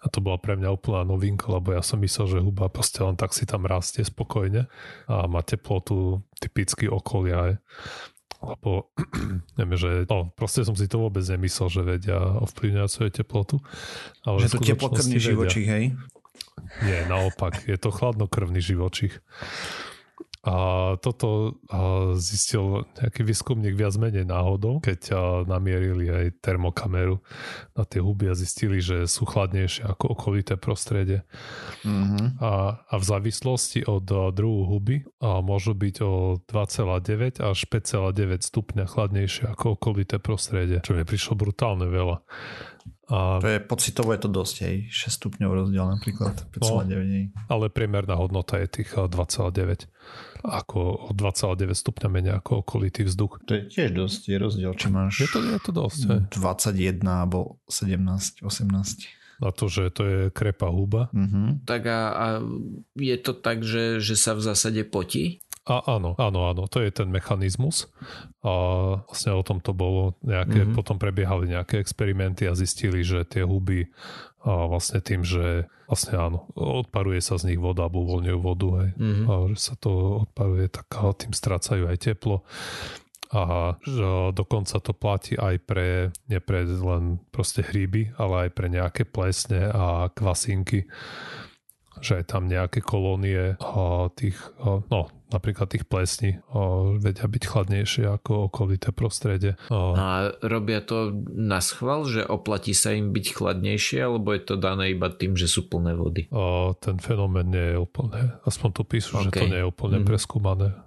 [0.00, 3.12] A to bola pre mňa úplná novinka, lebo ja som myslel, že huba proste len
[3.12, 4.64] tak si tam rastie spokojne
[5.04, 7.60] a má teplotu typicky okolia.
[8.40, 8.88] lebo
[9.60, 13.56] neviem, že no, proste som si to vôbec nemyslel, že vedia ovplyvňovať svoju teplotu.
[14.24, 15.84] Ale že to teplokrvný živočích, hej?
[16.82, 19.22] Nie, naopak, je to chladnokrvný živočích.
[20.44, 20.56] A
[21.00, 21.56] toto
[22.20, 25.16] zistil nejaký výskumník viac menej náhodou, keď
[25.48, 27.16] namierili aj termokameru
[27.72, 31.24] na tie huby a zistili, že sú chladnejšie ako okolité prostredie.
[31.88, 32.44] Mm-hmm.
[32.44, 34.04] A, a v závislosti od
[34.36, 41.08] druhu huby môžu byť o 2,9 až 5,9 stupňa chladnejšie ako okolité prostredie, čo mi
[41.08, 42.20] prišlo brutálne veľa.
[43.08, 43.36] A...
[43.36, 44.76] To je pocitovo je to dosť, hej.
[44.88, 47.36] 6 stupňov rozdiel napríklad, 5,9.
[47.36, 49.88] No, ale priemerná hodnota je tých 2,9
[50.44, 53.40] ako o 2,9 stupňa menej ako okolitý vzduch.
[53.48, 56.00] To je tiež dosť je rozdiel, či máš je to, je to dosť,
[56.32, 61.10] 21 alebo 17, 18 na to, že to je krepa huba.
[61.10, 61.66] Mm-hmm.
[61.66, 62.26] Tak a, a
[62.94, 65.42] je to tak, že, že sa v zásade potí?
[65.64, 67.88] A áno, áno, áno, to je ten mechanizmus.
[68.44, 68.52] A
[69.08, 70.76] vlastne o tom to bolo nejaké, mm-hmm.
[70.76, 73.88] potom prebiehali nejaké experimenty a zistili, že tie huby
[74.44, 78.90] a vlastne tým, že vlastne áno, odparuje sa z nich voda alebo uvoľňujú vodu, hej.
[78.92, 79.24] Mm-hmm.
[79.24, 79.90] A že sa to
[80.28, 82.44] odparuje, tak tým strácajú aj teplo
[83.34, 88.68] a že dokonca to platí aj pre, nie pre len proste hríby, ale aj pre
[88.68, 90.86] nejaké plesne a kvasinky
[92.02, 93.54] že je tam nejaké kolónie
[94.18, 94.38] tých,
[94.90, 96.38] no napríklad tých plesní
[97.02, 99.58] vedia byť chladnejšie ako okolité prostredie.
[99.74, 104.94] A robia to na schvál, že oplatí sa im byť chladnejšie, alebo je to dané
[104.94, 106.30] iba tým, že sú plné vody?
[106.78, 109.22] Ten fenomén nie je úplne, aspoň tu píšu, okay.
[109.26, 110.06] že to nie je úplne mm.
[110.06, 110.78] preskúmané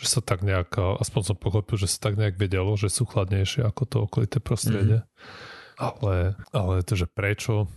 [0.00, 3.68] že sa tak nejak, aspoň som pochopil, že sa tak nejak vedelo, že sú chladnejšie
[3.68, 5.04] ako to okolité prostredie.
[5.04, 5.10] Mm.
[5.76, 6.16] Ale,
[6.56, 7.68] ale to, že prečo,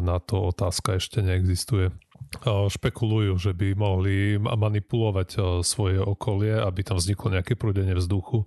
[0.00, 1.92] na to otázka ešte neexistuje
[2.42, 8.46] špekulujú, že by mohli manipulovať svoje okolie, aby tam vzniklo nejaké prúdenie vzduchu,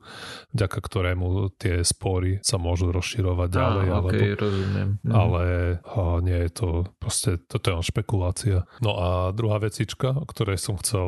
[0.52, 3.86] vďaka ktorému tie spory sa môžu rozširovať ďalej.
[3.88, 4.90] Á, alebo, okay, rozumiem.
[5.02, 5.14] Mhm.
[5.14, 5.44] Ale
[6.26, 6.68] nie je to,
[7.00, 8.58] proste toto je len špekulácia.
[8.84, 11.08] No a druhá vecička, o ktorej som chcel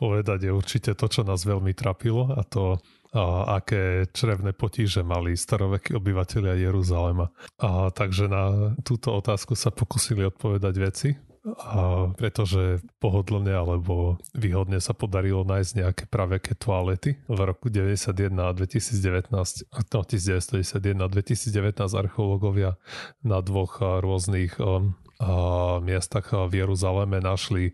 [0.00, 2.80] povedať, je určite to, čo nás veľmi trapilo a to
[3.12, 7.28] a aké črevné potíže mali starovekí obyvateľia Jeruzalema.
[7.60, 14.94] A takže na túto otázku sa pokusili odpovedať veci, a pretože pohodlne alebo výhodne sa
[14.94, 19.34] podarilo nájsť nejaké praveké toalety v roku 91 a 2019
[19.74, 22.78] no 1991 a 2019 archeológovia
[23.26, 27.70] na dvoch rôznych um, a miestach v Jeruzaleme našli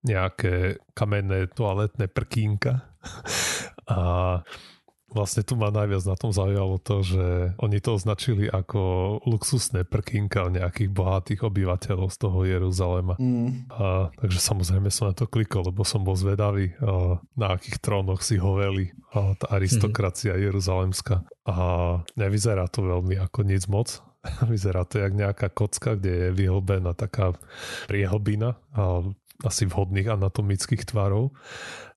[0.00, 2.88] nejaké kamenné toaletné prkínka.
[3.86, 4.40] A
[5.16, 10.52] Vlastne tu ma najviac na tom zaujalo to, že oni to označili ako luxusné prkínka
[10.52, 13.16] nejakých bohatých obyvateľov z toho Jeruzalema.
[13.16, 13.64] Mm.
[13.72, 18.20] A, takže samozrejme som na to klikol, lebo som bol zvedavý, a, na akých trónoch
[18.20, 20.40] si hoveli a, tá aristokracia mm.
[20.52, 21.24] jeruzalemská.
[21.48, 21.56] A
[22.20, 24.04] nevyzerá to veľmi ako nic moc.
[24.52, 27.32] Vyzerá to jak nejaká kocka, kde je vyhlbená taká
[27.88, 29.00] priehlbina a
[29.44, 31.36] asi vhodných anatomických tvarov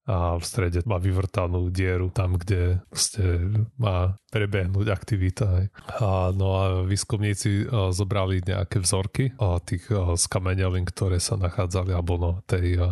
[0.09, 2.81] a v strede má vyvrtanú dieru tam, kde
[3.77, 5.69] má prebehnúť aktivita.
[6.01, 10.17] A, no a výskumníci zobrali nejaké vzorky a tých a,
[10.89, 12.87] ktoré sa nachádzali, alebo no, tej a,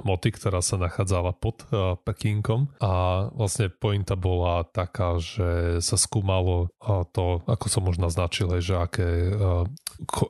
[0.00, 2.72] hmoty, ktorá sa nachádzala pod a, Pekínkom.
[2.80, 6.72] A vlastne pointa bola taká, že sa skúmalo
[7.12, 9.36] to, ako som už naznačil, že aké,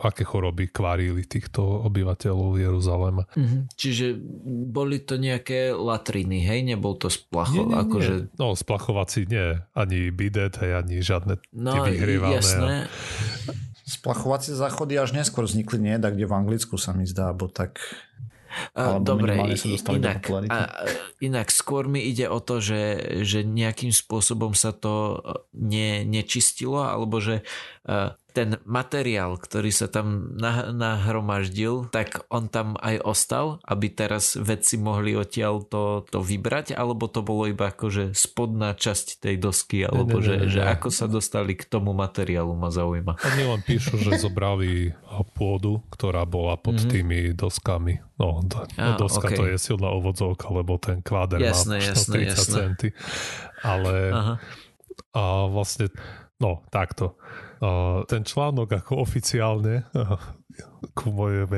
[0.03, 3.23] aké choroby kvarili týchto obyvateľov Jeruzalema.
[3.39, 3.61] Mm-hmm.
[3.75, 4.07] Čiže
[4.71, 6.65] boli to nejaké latry iný, hej?
[6.65, 8.15] Nebol to splachov, nie, nie, akože...
[8.25, 8.41] Nie.
[8.41, 12.41] No, splachovací nie, ani bidet, hej, ani žiadne no, vyhrievané.
[12.41, 12.75] Jasné.
[12.89, 13.51] A...
[13.85, 16.01] Splachovacie záchody až neskôr vznikli, nie?
[16.01, 17.85] Tak kde v Anglicku sa mi zdá, bo tak...
[18.79, 19.35] Uh, dobre,
[19.91, 20.87] inak, a,
[21.19, 25.19] inak skôr mi ide o to, že, že nejakým spôsobom sa to
[25.51, 27.43] ne, nečistilo, alebo že
[27.91, 30.35] uh, ten materiál, ktorý sa tam
[30.75, 37.07] nahromaždil, tak on tam aj ostal, aby teraz vedci mohli odtiaľ to, to vybrať, alebo
[37.07, 40.51] to bolo iba akože spodná časť tej dosky, alebo ne, ne, ne, že, ne.
[40.51, 43.23] že ako sa dostali k tomu materiálu ma zaujíma.
[43.23, 44.99] Oni len píšu, že zobrali
[45.39, 46.91] pôdu, ktorá bola pod mm-hmm.
[46.91, 48.03] tými doskami.
[48.19, 49.39] No, do, ah, doska okay.
[49.39, 52.55] to je silná ovodzovka, lebo ten kváder jasné, má jasné, 30 jasné.
[52.59, 52.89] centy.
[53.63, 54.35] Ale Aha.
[55.15, 55.95] a vlastne,
[56.43, 57.15] no takto
[58.11, 59.87] ten článok ako oficiálne
[60.95, 61.49] ku mojej,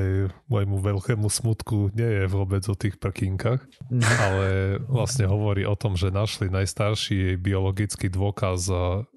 [0.49, 4.13] mojemu veľkému smutku nie je vôbec o tých prkinkách, mhm.
[4.17, 4.45] ale
[4.87, 8.71] vlastne hovorí o tom, že našli najstarší biologický dôkaz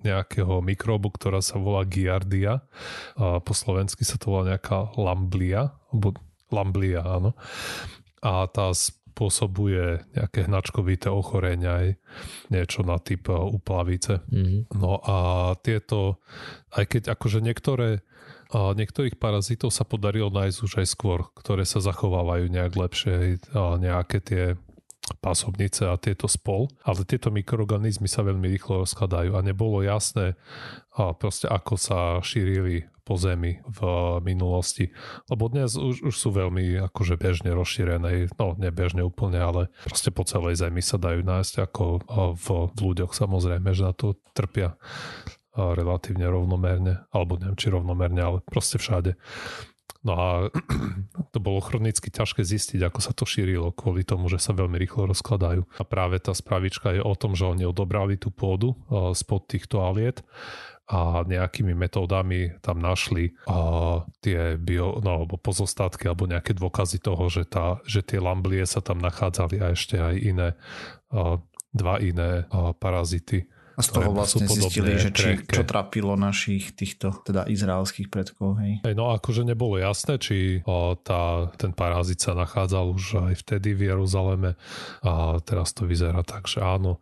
[0.05, 2.61] nejakého mikrobu, ktorá sa volá Giardia.
[3.16, 5.72] Po slovensky sa to volá nejaká lamblia,
[6.53, 7.33] lamblia, áno.
[8.20, 8.68] A tá
[9.20, 11.88] spôsobuje nejaké hnačkovité ochorenia aj
[12.48, 14.24] niečo na typ uplavice.
[14.33, 14.72] Mm-hmm.
[14.80, 16.24] No a tieto,
[16.72, 18.00] aj keď akože niektoré
[18.50, 23.78] a niektorých parazitov sa podarilo nájsť už aj skôr, ktoré sa zachovávajú nejak lepšie, a
[23.78, 24.44] nejaké tie
[25.18, 30.38] pasobnice a tieto spol, ale tieto mikroorganizmy sa veľmi rýchlo rozkladajú a nebolo jasné
[30.94, 33.81] a proste ako sa šírili po zemi v
[34.23, 34.94] minulosti.
[35.27, 40.23] Lebo dnes už, už sú veľmi akože bežne rozšírené, no nebežne úplne, ale proste po
[40.23, 41.85] celej zemi sa dajú nájsť ako
[42.38, 44.79] v, v ľuďoch samozrejme, že na to trpia
[45.59, 49.18] relatívne rovnomerne, alebo neviem, či rovnomerne, ale proste všade.
[50.00, 50.28] No a
[51.32, 55.08] to bolo chronicky ťažké zistiť, ako sa to šírilo kvôli tomu, že sa veľmi rýchlo
[55.12, 55.68] rozkladajú.
[55.76, 58.72] A práve tá spravička je o tom, že oni odobrali tú pôdu
[59.12, 60.24] spod tých toaliet
[60.90, 67.30] a nejakými metódami tam našli a tie bio, no, alebo pozostatky alebo nejaké dôkazy toho,
[67.30, 70.48] že, tá, že tie lamblie sa tam nachádzali a ešte aj iné,
[71.14, 71.38] a
[71.70, 72.50] dva iné
[72.82, 73.46] parazity
[73.81, 78.61] a z toho vlastne zistili, že či, čo trapilo našich týchto teda izraelských predkov.
[78.61, 78.85] Hej.
[78.85, 83.73] Hej, no akože nebolo jasné, či o, tá, ten parazit sa nachádzal už aj vtedy
[83.73, 84.61] v Jeruzaleme
[85.01, 87.01] a teraz to vyzerá tak, že áno.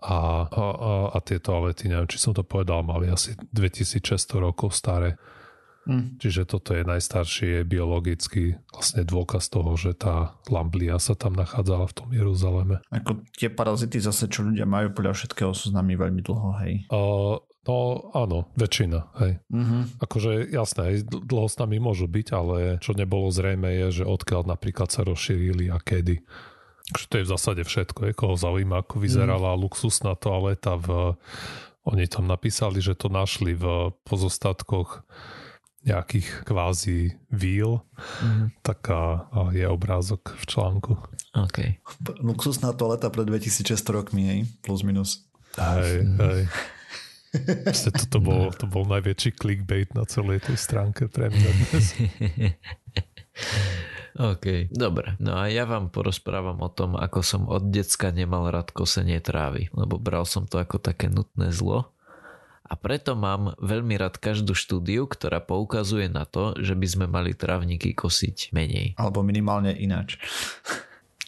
[0.00, 4.72] A, a, a, a tie toalety, neviem, či som to povedal, mali asi 2600 rokov
[4.72, 5.20] staré.
[5.88, 6.20] Mm.
[6.20, 11.96] Čiže toto je najstarší biologický vlastne dôkaz toho, že tá lamblia sa tam nachádzala v
[11.96, 12.84] tom Jeruzaleme.
[12.92, 16.84] Ako tie parazity zase, čo ľudia majú podľa všetkého sú s nami veľmi dlho, hej?
[16.92, 17.76] Uh, no
[18.12, 19.40] áno, väčšina, hej.
[19.48, 19.82] Mm-hmm.
[20.04, 24.92] Akože jasné, dlho s nami môžu byť, ale čo nebolo zrejme je, že odkiaľ napríklad
[24.92, 26.20] sa rozšírili a kedy.
[26.92, 28.00] Takže to je v zásade všetko.
[28.10, 29.60] Je koho zaujíma, ako vyzerala mm.
[29.64, 31.16] luxusná toaleta v...
[31.88, 35.00] Oni tam napísali, že to našli v pozostatkoch
[35.80, 38.60] nejakých kvázi víl, mm-hmm.
[38.60, 40.92] taká je obrázok v článku.
[41.32, 41.80] OK.
[42.20, 44.40] Luxusná toaleta pred 2600 rokmi, hej?
[44.60, 45.24] Plus minus.
[45.56, 46.42] Hej, hej.
[47.66, 51.86] Proste toto bol, to bol najväčší clickbait na celej tej stránke pre mňa dnes.
[54.34, 55.14] OK, dobre.
[55.22, 59.70] No a ja vám porozprávam o tom, ako som od decka nemal rád kosenie trávy,
[59.70, 61.94] lebo bral som to ako také nutné zlo
[62.70, 67.34] a preto mám veľmi rád každú štúdiu, ktorá poukazuje na to, že by sme mali
[67.34, 68.94] trávniky kosiť menej.
[68.94, 70.22] Alebo minimálne ináč.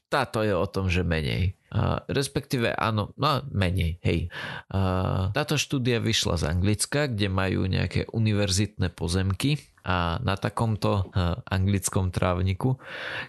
[0.07, 1.59] Táto je o tom, že menej.
[1.73, 4.29] Uh, respektíve áno, no menej, hej.
[4.69, 11.41] Uh, táto štúdia vyšla z Anglicka, kde majú nejaké univerzitné pozemky a na takomto uh,
[11.49, 12.77] anglickom trávniku,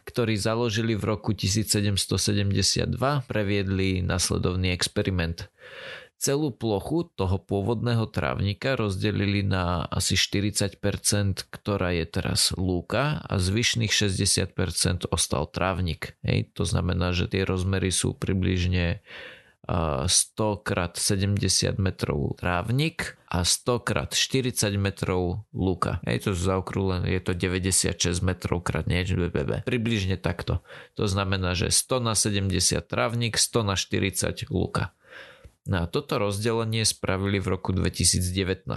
[0.03, 2.93] ktorý založili v roku 1772,
[3.25, 5.47] previedli nasledovný experiment.
[6.23, 10.79] Celú plochu toho pôvodného trávnika rozdelili na asi 40%,
[11.51, 16.15] ktorá je teraz lúka a zvyšných 60% ostal trávnik.
[16.23, 19.03] Hej, to znamená, že tie rozmery sú približne
[19.67, 20.07] 100
[20.63, 25.99] x 70 metrov trávnik a 100 x 40 metrov lúka.
[26.07, 29.19] Hej, to zaokrúlené, je to 96 metrov krát niečo,
[29.67, 30.63] približne takto.
[30.95, 34.95] To znamená, že 100 na 70 trávnik, 100 na 40 lúka.
[35.63, 38.67] No a toto rozdelenie spravili v roku 2019.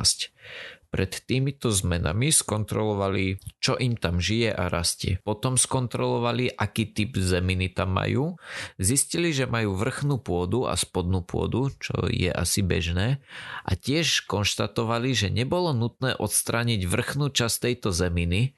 [0.87, 5.19] Pred týmito zmenami skontrolovali, čo im tam žije a rastie.
[5.27, 8.39] Potom skontrolovali, aký typ zeminy tam majú.
[8.79, 13.19] Zistili, že majú vrchnú pôdu a spodnú pôdu, čo je asi bežné.
[13.67, 18.55] A tiež konštatovali, že nebolo nutné odstrániť vrchnú časť tejto zeminy,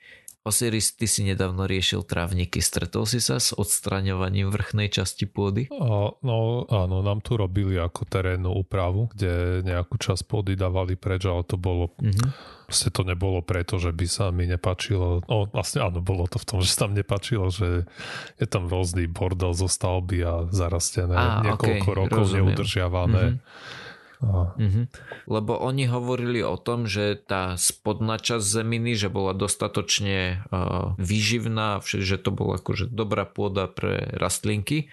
[0.48, 2.64] Osiris, ty si nedávno riešil trávniky.
[2.64, 5.68] Stretol si sa s odstraňovaním vrchnej časti pôdy?
[5.68, 11.28] A, no áno, nám tu robili ako terénnu úpravu, kde nejakú časť pôdy dávali preč,
[11.28, 11.92] ale to bolo...
[12.00, 12.56] Mm-hmm.
[12.68, 16.44] Proste to nebolo preto, že by sa mi nepačilo, no vlastne áno, bolo to v
[16.44, 17.88] tom, že sa tam nepačilo, že
[18.36, 22.52] je tam rôzny bordel zo stavby a zarastené a, niekoľko okay, rokov rozumiem.
[22.52, 23.24] neudržiavané.
[23.36, 23.86] Mm-hmm
[24.18, 24.84] Mm-hmm.
[25.30, 31.78] Lebo oni hovorili o tom, že tá spodná časť zeminy, že bola dostatočne uh, výživná,
[31.86, 34.90] že to bola akože dobrá pôda pre rastlinky,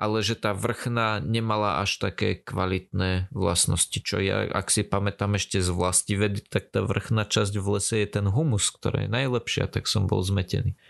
[0.00, 5.60] ale že tá vrchná nemala až také kvalitné vlastnosti, čo ja, ak si pamätám ešte
[5.60, 9.68] z vlasti vedy, tak tá vrchná časť v lese je ten humus, ktorá je najlepšia,
[9.68, 10.80] tak som bol zmetený.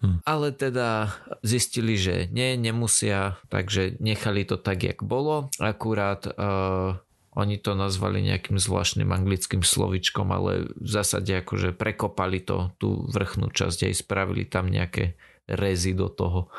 [0.00, 0.24] Hm.
[0.24, 1.12] Ale teda
[1.44, 5.52] zistili, že nie, nemusia, takže nechali to tak, jak bolo.
[5.60, 6.96] Akurát uh,
[7.36, 13.52] oni to nazvali nejakým zvláštnym anglickým slovičkom, ale v zásade akože prekopali to, tú vrchnú
[13.52, 15.14] časť aj spravili tam nejaké
[15.46, 16.50] rezy do toho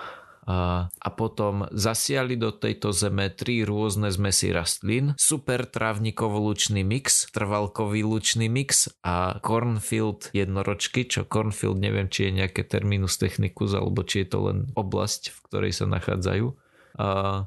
[0.48, 8.50] a, potom zasiali do tejto zeme tri rôzne zmesy rastlín, super trávnikovo-lučný mix, trvalkový lučný
[8.50, 14.28] mix a cornfield jednoročky, čo cornfield neviem, či je nejaké terminus technicus alebo či je
[14.34, 16.58] to len oblasť, v ktorej sa nachádzajú.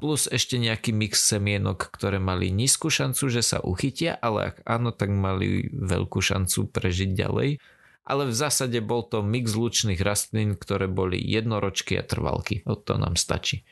[0.01, 4.89] Plus ešte nejaký mix semienok, ktoré mali nízku šancu, že sa uchytia, ale ak áno,
[4.89, 7.61] tak mali veľkú šancu prežiť ďalej
[8.05, 12.61] ale v zásade bol to mix lučných rastlín, ktoré boli jednoročky a trvalky.
[12.69, 13.65] O to nám stačí.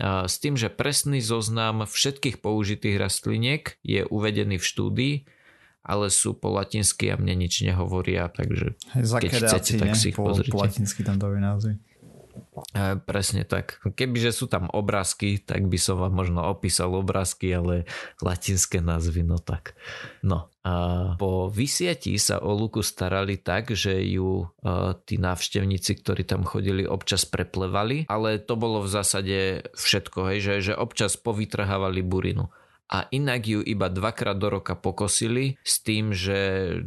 [0.00, 5.14] S tým, že presný zoznam všetkých použitých rastliniek je uvedený v štúdii,
[5.82, 10.30] ale sú po latinsky a mne nič nehovoria, takže keď chcete, tak si ich po,
[10.30, 10.54] pozrite.
[10.54, 11.74] Po latinsky tam dávajú názvy.
[12.72, 13.80] E, presne tak.
[13.84, 17.84] Kebyže sú tam obrázky, tak by som vám možno opísal obrázky, ale
[18.20, 19.76] latinské názvy, no tak.
[20.24, 26.22] No a po vysiatí sa o Luku starali tak, že ju uh, tí návštevníci, ktorí
[26.22, 29.38] tam chodili, občas preplevali, ale to bolo v zásade
[29.74, 32.46] všetko, hej, že, že občas povytrhávali burinu
[32.92, 36.36] a inak ju iba dvakrát do roka pokosili s tým, že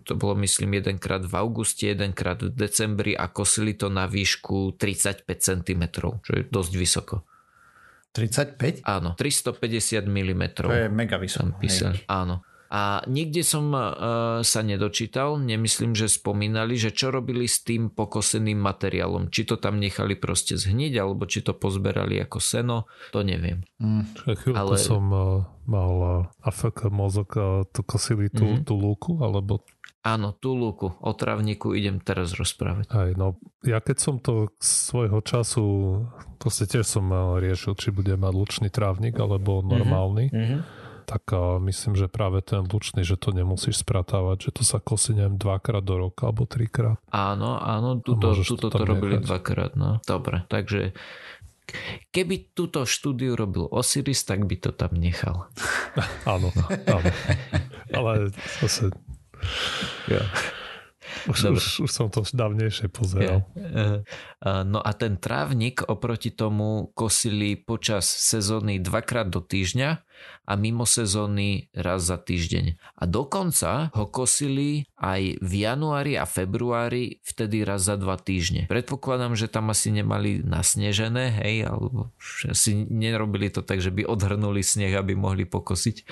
[0.06, 5.26] to bolo myslím jedenkrát v auguste, jedenkrát v decembri a kosili to na výšku 35
[5.26, 5.84] cm,
[6.22, 7.16] čo je dosť vysoko.
[8.14, 8.86] 35?
[8.86, 10.43] Áno, 350 mm.
[10.62, 11.58] To je mega vysoko.
[12.06, 12.45] Áno.
[12.74, 18.57] A nikde som uh, sa nedočítal, nemyslím, že spomínali, že čo robili s tým pokoseným
[18.57, 19.30] materiálom.
[19.30, 23.61] Či to tam nechali proste zhniť, alebo či to pozberali ako seno, to neviem.
[23.78, 24.03] Mm.
[24.18, 24.82] Chvíľku Ale...
[24.82, 27.38] som uh, mal uh, afek mozog,
[27.70, 28.66] to kosili tú, mm-hmm.
[28.66, 29.61] tú lúku, alebo
[30.05, 32.93] Áno, tú lúku o travníku idem teraz rozprávať.
[32.93, 35.66] Aj, no, ja keď som to svojho času,
[36.38, 37.09] proste tiež som
[37.41, 40.30] riešil, či bude mať lučný trávnik alebo normálny.
[40.30, 41.30] Mm-hmm tak
[41.62, 45.86] myslím, že práve ten lučný, že to nemusíš spratávať, že to sa kosí neviem dvakrát
[45.86, 46.97] do roka alebo trikrát.
[47.14, 50.01] Áno, áno, tuto, tuto to, to robili dvakrát, no.
[50.03, 50.97] Dobre, takže
[52.14, 55.49] Keby túto štúdiu robil Osiris, tak by to tam nechal.
[56.30, 56.53] áno,
[56.86, 57.10] áno.
[57.89, 58.30] Ale
[58.62, 58.93] zase...
[60.06, 60.22] Ja.
[61.26, 63.45] Už, už, už som to dávnejšie pozeral.
[63.58, 64.06] Yeah.
[64.66, 70.05] No a ten trávnik oproti tomu kosili počas sezóny dvakrát do týždňa
[70.45, 72.78] a mimo sezóny raz za týždeň.
[73.01, 78.70] A dokonca ho kosili aj v januári a februári, vtedy raz za dva týždne.
[78.70, 82.13] Predpokladám, že tam asi nemali nasnežené, hej, alebo
[82.45, 86.05] asi nerobili to tak, že by odhrnuli sneh, aby mohli pokosiť.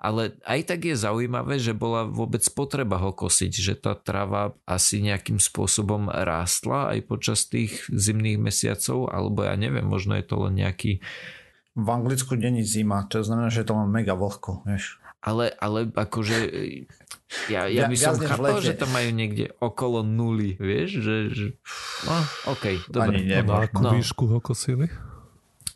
[0.00, 5.04] Ale aj tak je zaujímavé, že bola vôbec potreba ho kosiť, že tá tráva asi
[5.04, 10.56] nejakým spôsobom rástla aj počas tých zimných mesiacov, alebo ja neviem, možno je to len
[10.56, 11.04] nejaký
[11.74, 15.02] v Anglicku není zima, to znamená, že to má mega vlhko, vieš.
[15.24, 16.36] Ale, ale akože
[17.48, 21.46] ja, ja by som chápal, že to majú niekde okolo nuly, vieš, že, že
[22.04, 22.14] no,
[22.52, 23.24] OK, dobre.
[23.24, 23.96] Ani na akú no.
[23.96, 24.86] výšku ho kosili?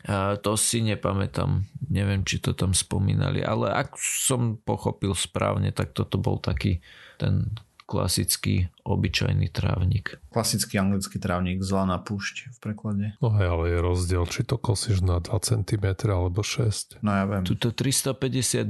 [0.07, 5.91] A to si nepamätám, neviem, či to tam spomínali, ale ak som pochopil správne, tak
[5.91, 6.79] toto bol taký
[7.19, 7.51] ten
[7.89, 10.21] klasický obyčajný trávnik.
[10.29, 13.05] Klasický anglický trávnik, zlaná púšť v preklade.
[13.17, 17.01] No hej, ale je rozdiel, či to kosíš na 2 cm alebo 6.
[17.01, 17.49] No ja viem.
[17.49, 18.69] Tuto 350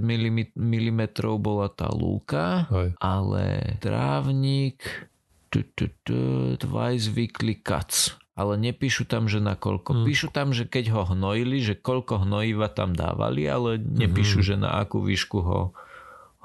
[0.55, 1.01] mm
[1.35, 2.95] bola tá lúka, hej.
[3.03, 5.11] ale trávnik
[5.51, 9.91] twice weekly cuts ale nepíšu tam, že na koľko.
[9.91, 10.05] Hmm.
[10.07, 14.47] Píšu tam, že keď ho hnojili, že koľko hnojiva tam dávali, ale nepíšu, hmm.
[14.47, 15.75] že na akú výšku ho,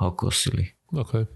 [0.03, 0.75] ho kosili.
[0.91, 1.31] Okay.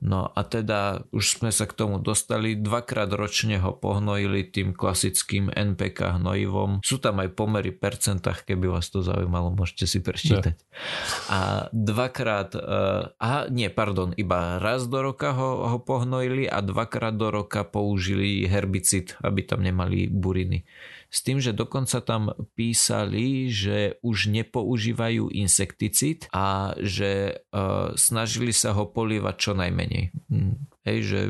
[0.00, 5.52] No a teda už sme sa k tomu dostali, dvakrát ročne ho pohnojili tým klasickým
[5.52, 6.80] NPK hnojivom.
[6.80, 10.56] Sú tam aj pomery percentách, keby vás to zaujímalo, môžete si prečítať.
[10.56, 10.64] Ne.
[11.28, 17.12] A dvakrát, uh, aha, nie, pardon, iba raz do roka ho, ho pohnojili a dvakrát
[17.12, 20.64] do roka použili herbicid, aby tam nemali buriny
[21.10, 28.70] s tým, že dokonca tam písali, že už nepoužívajú insekticid a že uh, snažili sa
[28.78, 30.14] ho polievať čo najmenej.
[30.30, 30.54] Hm.
[30.80, 31.20] Hej, že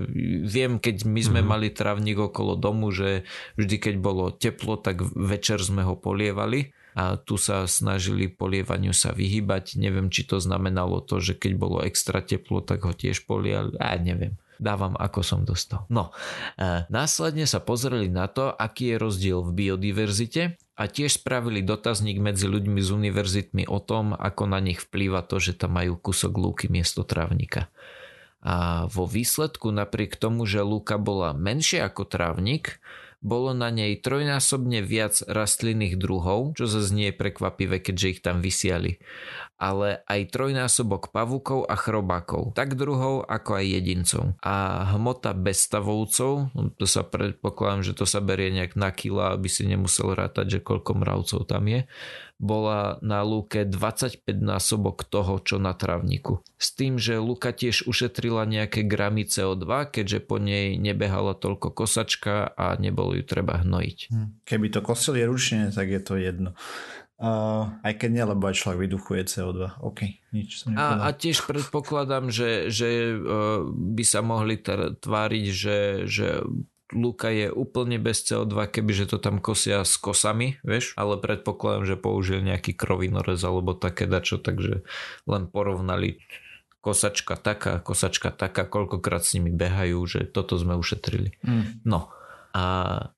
[0.47, 1.51] viem, keď my sme mm-hmm.
[1.51, 3.27] mali travník okolo domu, že
[3.59, 9.11] vždy keď bolo teplo, tak večer sme ho polievali a tu sa snažili polievaniu sa
[9.11, 9.75] vyhybať.
[9.75, 13.75] Neviem, či to znamenalo to, že keď bolo extra teplo, tak ho tiež poliali.
[13.83, 15.89] A neviem dávam ako som dostal.
[15.89, 16.13] No,
[16.61, 22.21] e, následne sa pozreli na to, aký je rozdiel v biodiverzite a tiež spravili dotazník
[22.21, 26.33] medzi ľuďmi z univerzitmi o tom, ako na nich vplýva to, že tam majú kúsok
[26.37, 27.73] lúky miesto trávnika.
[28.41, 32.81] A vo výsledku napriek tomu, že lúka bola menšia ako trávnik,
[33.21, 39.01] bolo na nej trojnásobne viac rastlinných druhov, čo zase nie prekvapivé, keďže ich tam vysiali
[39.61, 44.33] ale aj trojnásobok pavúkov a chrobákov, tak druhov ako aj jedincov.
[44.41, 49.53] A hmota bezstavovcov, no to sa predpokladám, že to sa berie nejak na kila, aby
[49.53, 51.85] si nemusel rátať, že koľko mravcov tam je,
[52.41, 56.41] bola na lúke 25 násobok toho, čo na travníku.
[56.57, 62.49] S tým, že lúka tiež ušetrila nejaké gramy CO2, keďže po nej nebehala toľko kosačka
[62.57, 63.99] a nebolo ju treba hnojiť.
[64.09, 64.29] Hm.
[64.49, 66.57] Keby to kosili ručne, tak je to jedno.
[67.21, 69.85] Uh, aj keď nie, lebo aj človek vyduchuje CO2.
[69.85, 70.01] OK,
[70.33, 74.57] nič som a, a tiež predpokladám, že, že uh, by sa mohli
[74.97, 75.79] tváriť, že,
[76.09, 76.41] že
[76.91, 81.97] Luka je úplne bez CO2, kebyže to tam kosia s kosami, vieš, ale predpokladám, že
[81.97, 84.83] použili nejaký krovinorez alebo také dačo, takže
[85.31, 86.19] len porovnali
[86.81, 91.37] kosačka taká, kosačka taká, koľkokrát s nimi behajú, že toto sme ušetrili.
[91.45, 91.85] Mm.
[91.85, 92.09] No,
[92.51, 92.65] A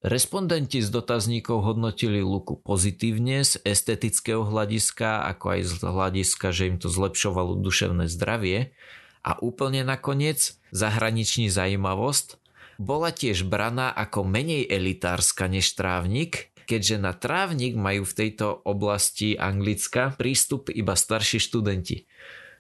[0.05, 6.77] respondenti z dotazníkov hodnotili luku pozitívne z estetického hľadiska, ako aj z hľadiska, že im
[6.77, 8.77] to zlepšovalo duševné zdravie.
[9.23, 12.42] A úplne nakoniec zahraniční zajímavosť
[12.81, 19.35] bola tiež braná ako menej elitárska než trávnik, keďže na trávnik majú v tejto oblasti
[19.37, 22.07] Anglicka prístup iba starší študenti.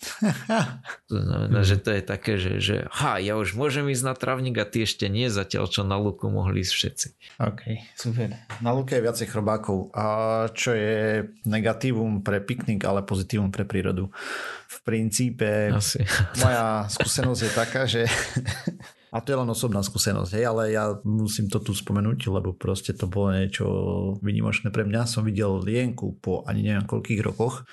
[1.10, 4.56] To znamená, že to je také, že, že ha, ja už môžem ísť na travník
[4.58, 7.06] a ty ešte nie, zatiaľ čo na luku mohli ísť všetci.
[7.38, 7.62] OK,
[7.94, 8.34] super.
[8.64, 10.04] Na luke je viacej chrobákov, a
[10.50, 14.10] čo je negatívum pre piknik, ale pozitívum pre prírodu.
[14.66, 16.02] V princípe Asi.
[16.40, 18.08] moja skúsenosť je taká, že
[19.12, 22.96] a to je len osobná skúsenosť, hej, ale ja musím to tu spomenúť, lebo proste
[22.96, 23.66] to bolo niečo
[24.24, 25.04] vynimočné pre mňa.
[25.04, 27.68] Som videl lienku po ani neviem koľkých rokoch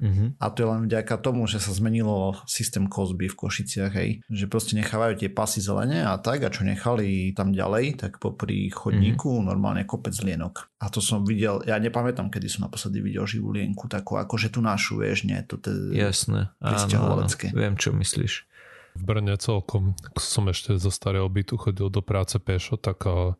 [0.00, 0.40] Mm-hmm.
[0.40, 4.24] A to je len vďaka tomu, že sa zmenilo systém kozby v Košiciach, hej.
[4.32, 8.72] Že proste nechávajú tie pasy zelene a tak, a čo nechali tam ďalej, tak popri
[8.72, 9.46] chodníku mm-hmm.
[9.46, 10.72] normálne kopec lienok.
[10.80, 14.64] A to som videl, ja nepamätám, kedy som naposledy videl živú lienku, takú akože tu
[14.64, 18.49] našu, vieš, nie, to je Jasné, áno, áno, viem, čo myslíš.
[18.96, 23.36] V Brne celkom, som ešte zo starého bytu chodil do práce pešo, tak a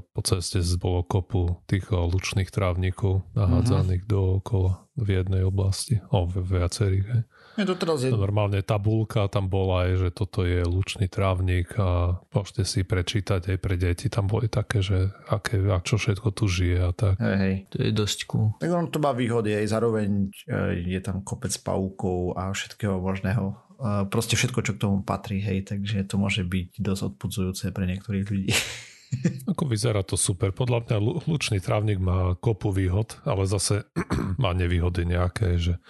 [0.00, 4.16] po ceste bolo kopu tých lučných trávnikov nahádzaných mm-hmm.
[4.16, 7.06] dookola v jednej oblasti, o v viacerých.
[7.08, 7.22] Hej.
[7.52, 8.08] Je to teraz je...
[8.08, 13.58] Normálne tabulka tam bola aj, že toto je lučný trávnik a môžete si prečítať aj
[13.60, 14.08] pre deti.
[14.08, 17.20] Tam boli také, že aké, a čo všetko tu žije a tak.
[17.20, 17.54] Hej, hej.
[17.72, 18.46] To je dosť cool.
[18.56, 23.52] Tak on to má výhody aj zároveň e, je tam kopec pavúkov a všetkého možného.
[23.82, 28.26] Proste všetko, čo k tomu patrí, hej, takže to môže byť dosť odpudzujúce pre niektorých
[28.30, 28.50] ľudí.
[29.52, 30.54] Ako vyzerá to super.
[30.54, 33.84] Podľa mňa lučný trávnik má kopu výhod, ale zase
[34.42, 35.82] má nevýhody nejaké, že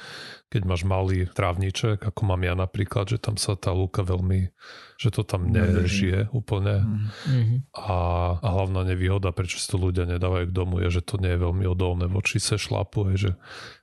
[0.52, 4.52] keď máš malý trávniček, ako mám ja napríklad, že tam sa tá lúka veľmi,
[5.00, 6.84] že to tam nežije úplne.
[6.84, 7.58] Mm-hmm.
[7.72, 7.96] A,
[8.36, 11.40] a hlavná nevýhoda, prečo si to ľudia nedávajú k domu, je, že to nie je
[11.40, 13.30] veľmi odolné voči se šlapu, je, že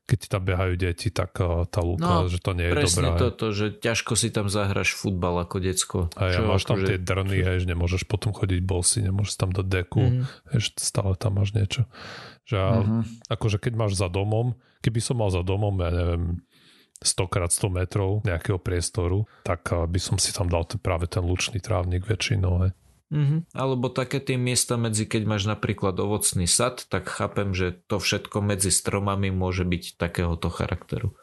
[0.10, 1.38] keď tam behajú deti, tak
[1.70, 3.22] tá lúka, no, že to nie je presne dobré.
[3.22, 6.00] toto, že ťažko si tam zahraš futbal ako decko.
[6.18, 6.94] A ja máš tam že...
[6.94, 10.26] tie drny, hej, že nemôžeš potom chodiť bosy, nemôžeš tam do deku, mm.
[10.54, 11.86] hej, stále tam máš niečo.
[12.50, 13.02] Že mm-hmm.
[13.30, 16.42] akože keď máš za domom, keby som mal za domom, ja neviem,
[17.00, 21.64] 100 x 100 metrov nejakého priestoru, tak by som si tam dal práve ten lučný
[21.64, 22.68] trávnik väčšinou.
[22.68, 22.72] Hej.
[23.10, 23.40] Mm-hmm.
[23.58, 28.46] Alebo také tie miesta medzi, keď máš napríklad ovocný sad, tak chápem, že to všetko
[28.46, 31.18] medzi stromami môže byť takéhoto charakteru.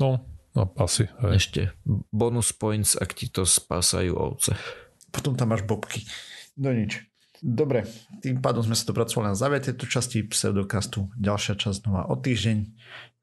[0.00, 0.24] No,
[0.56, 1.12] no asi.
[1.20, 1.32] Hej.
[1.36, 1.62] Ešte
[2.08, 4.56] bonus points, ak ti to spásajú ovce.
[5.12, 6.08] Potom tam máš bobky.
[6.56, 7.04] No nič.
[7.44, 7.84] Dobre,
[8.24, 11.12] tým pádom sme sa dopracovali na záver tejto časti pseudokastu.
[11.20, 12.58] Ďalšia časť znova o týždeň.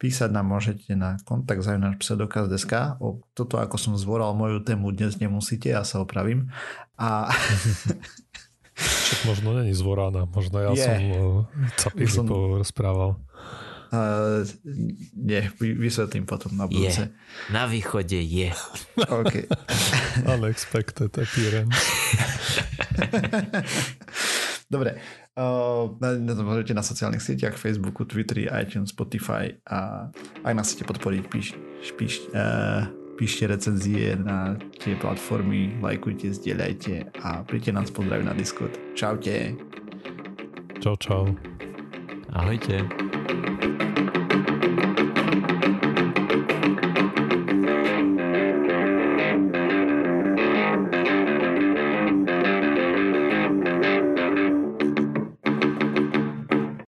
[0.04, 3.00] Písať nám môžete na kontakt zavináč pseudokast.sk.
[3.00, 6.52] O toto, ako som zvoral moju tému, dnes nemusíte, ja sa opravím.
[7.00, 7.32] A...
[8.76, 11.00] Však možno není zvorána, možno ja yeah.
[12.12, 12.28] som uh, som...
[12.60, 13.16] rozprával.
[13.94, 14.44] Uh,
[15.16, 17.08] nie, vysvetlím potom na budúce.
[17.08, 17.54] Je.
[17.54, 18.52] Na východe je.
[19.24, 19.48] OK.
[20.36, 21.80] Unexpected appearance.
[24.68, 25.00] Dobre.
[25.34, 30.10] Uh, môžete na sociálnych sieťach, Facebooku, Twitteri, iTunes, Spotify a
[30.46, 31.58] ak nás chcete podporiť, píš,
[31.98, 32.86] píš, uh,
[33.18, 38.78] píšte recenzie na tie platformy, lajkujte, zdieľajte a príďte nás pozdraviť na Discord.
[38.94, 39.58] Čaute.
[40.78, 41.26] Čau, čau.
[42.30, 42.86] Ahojte.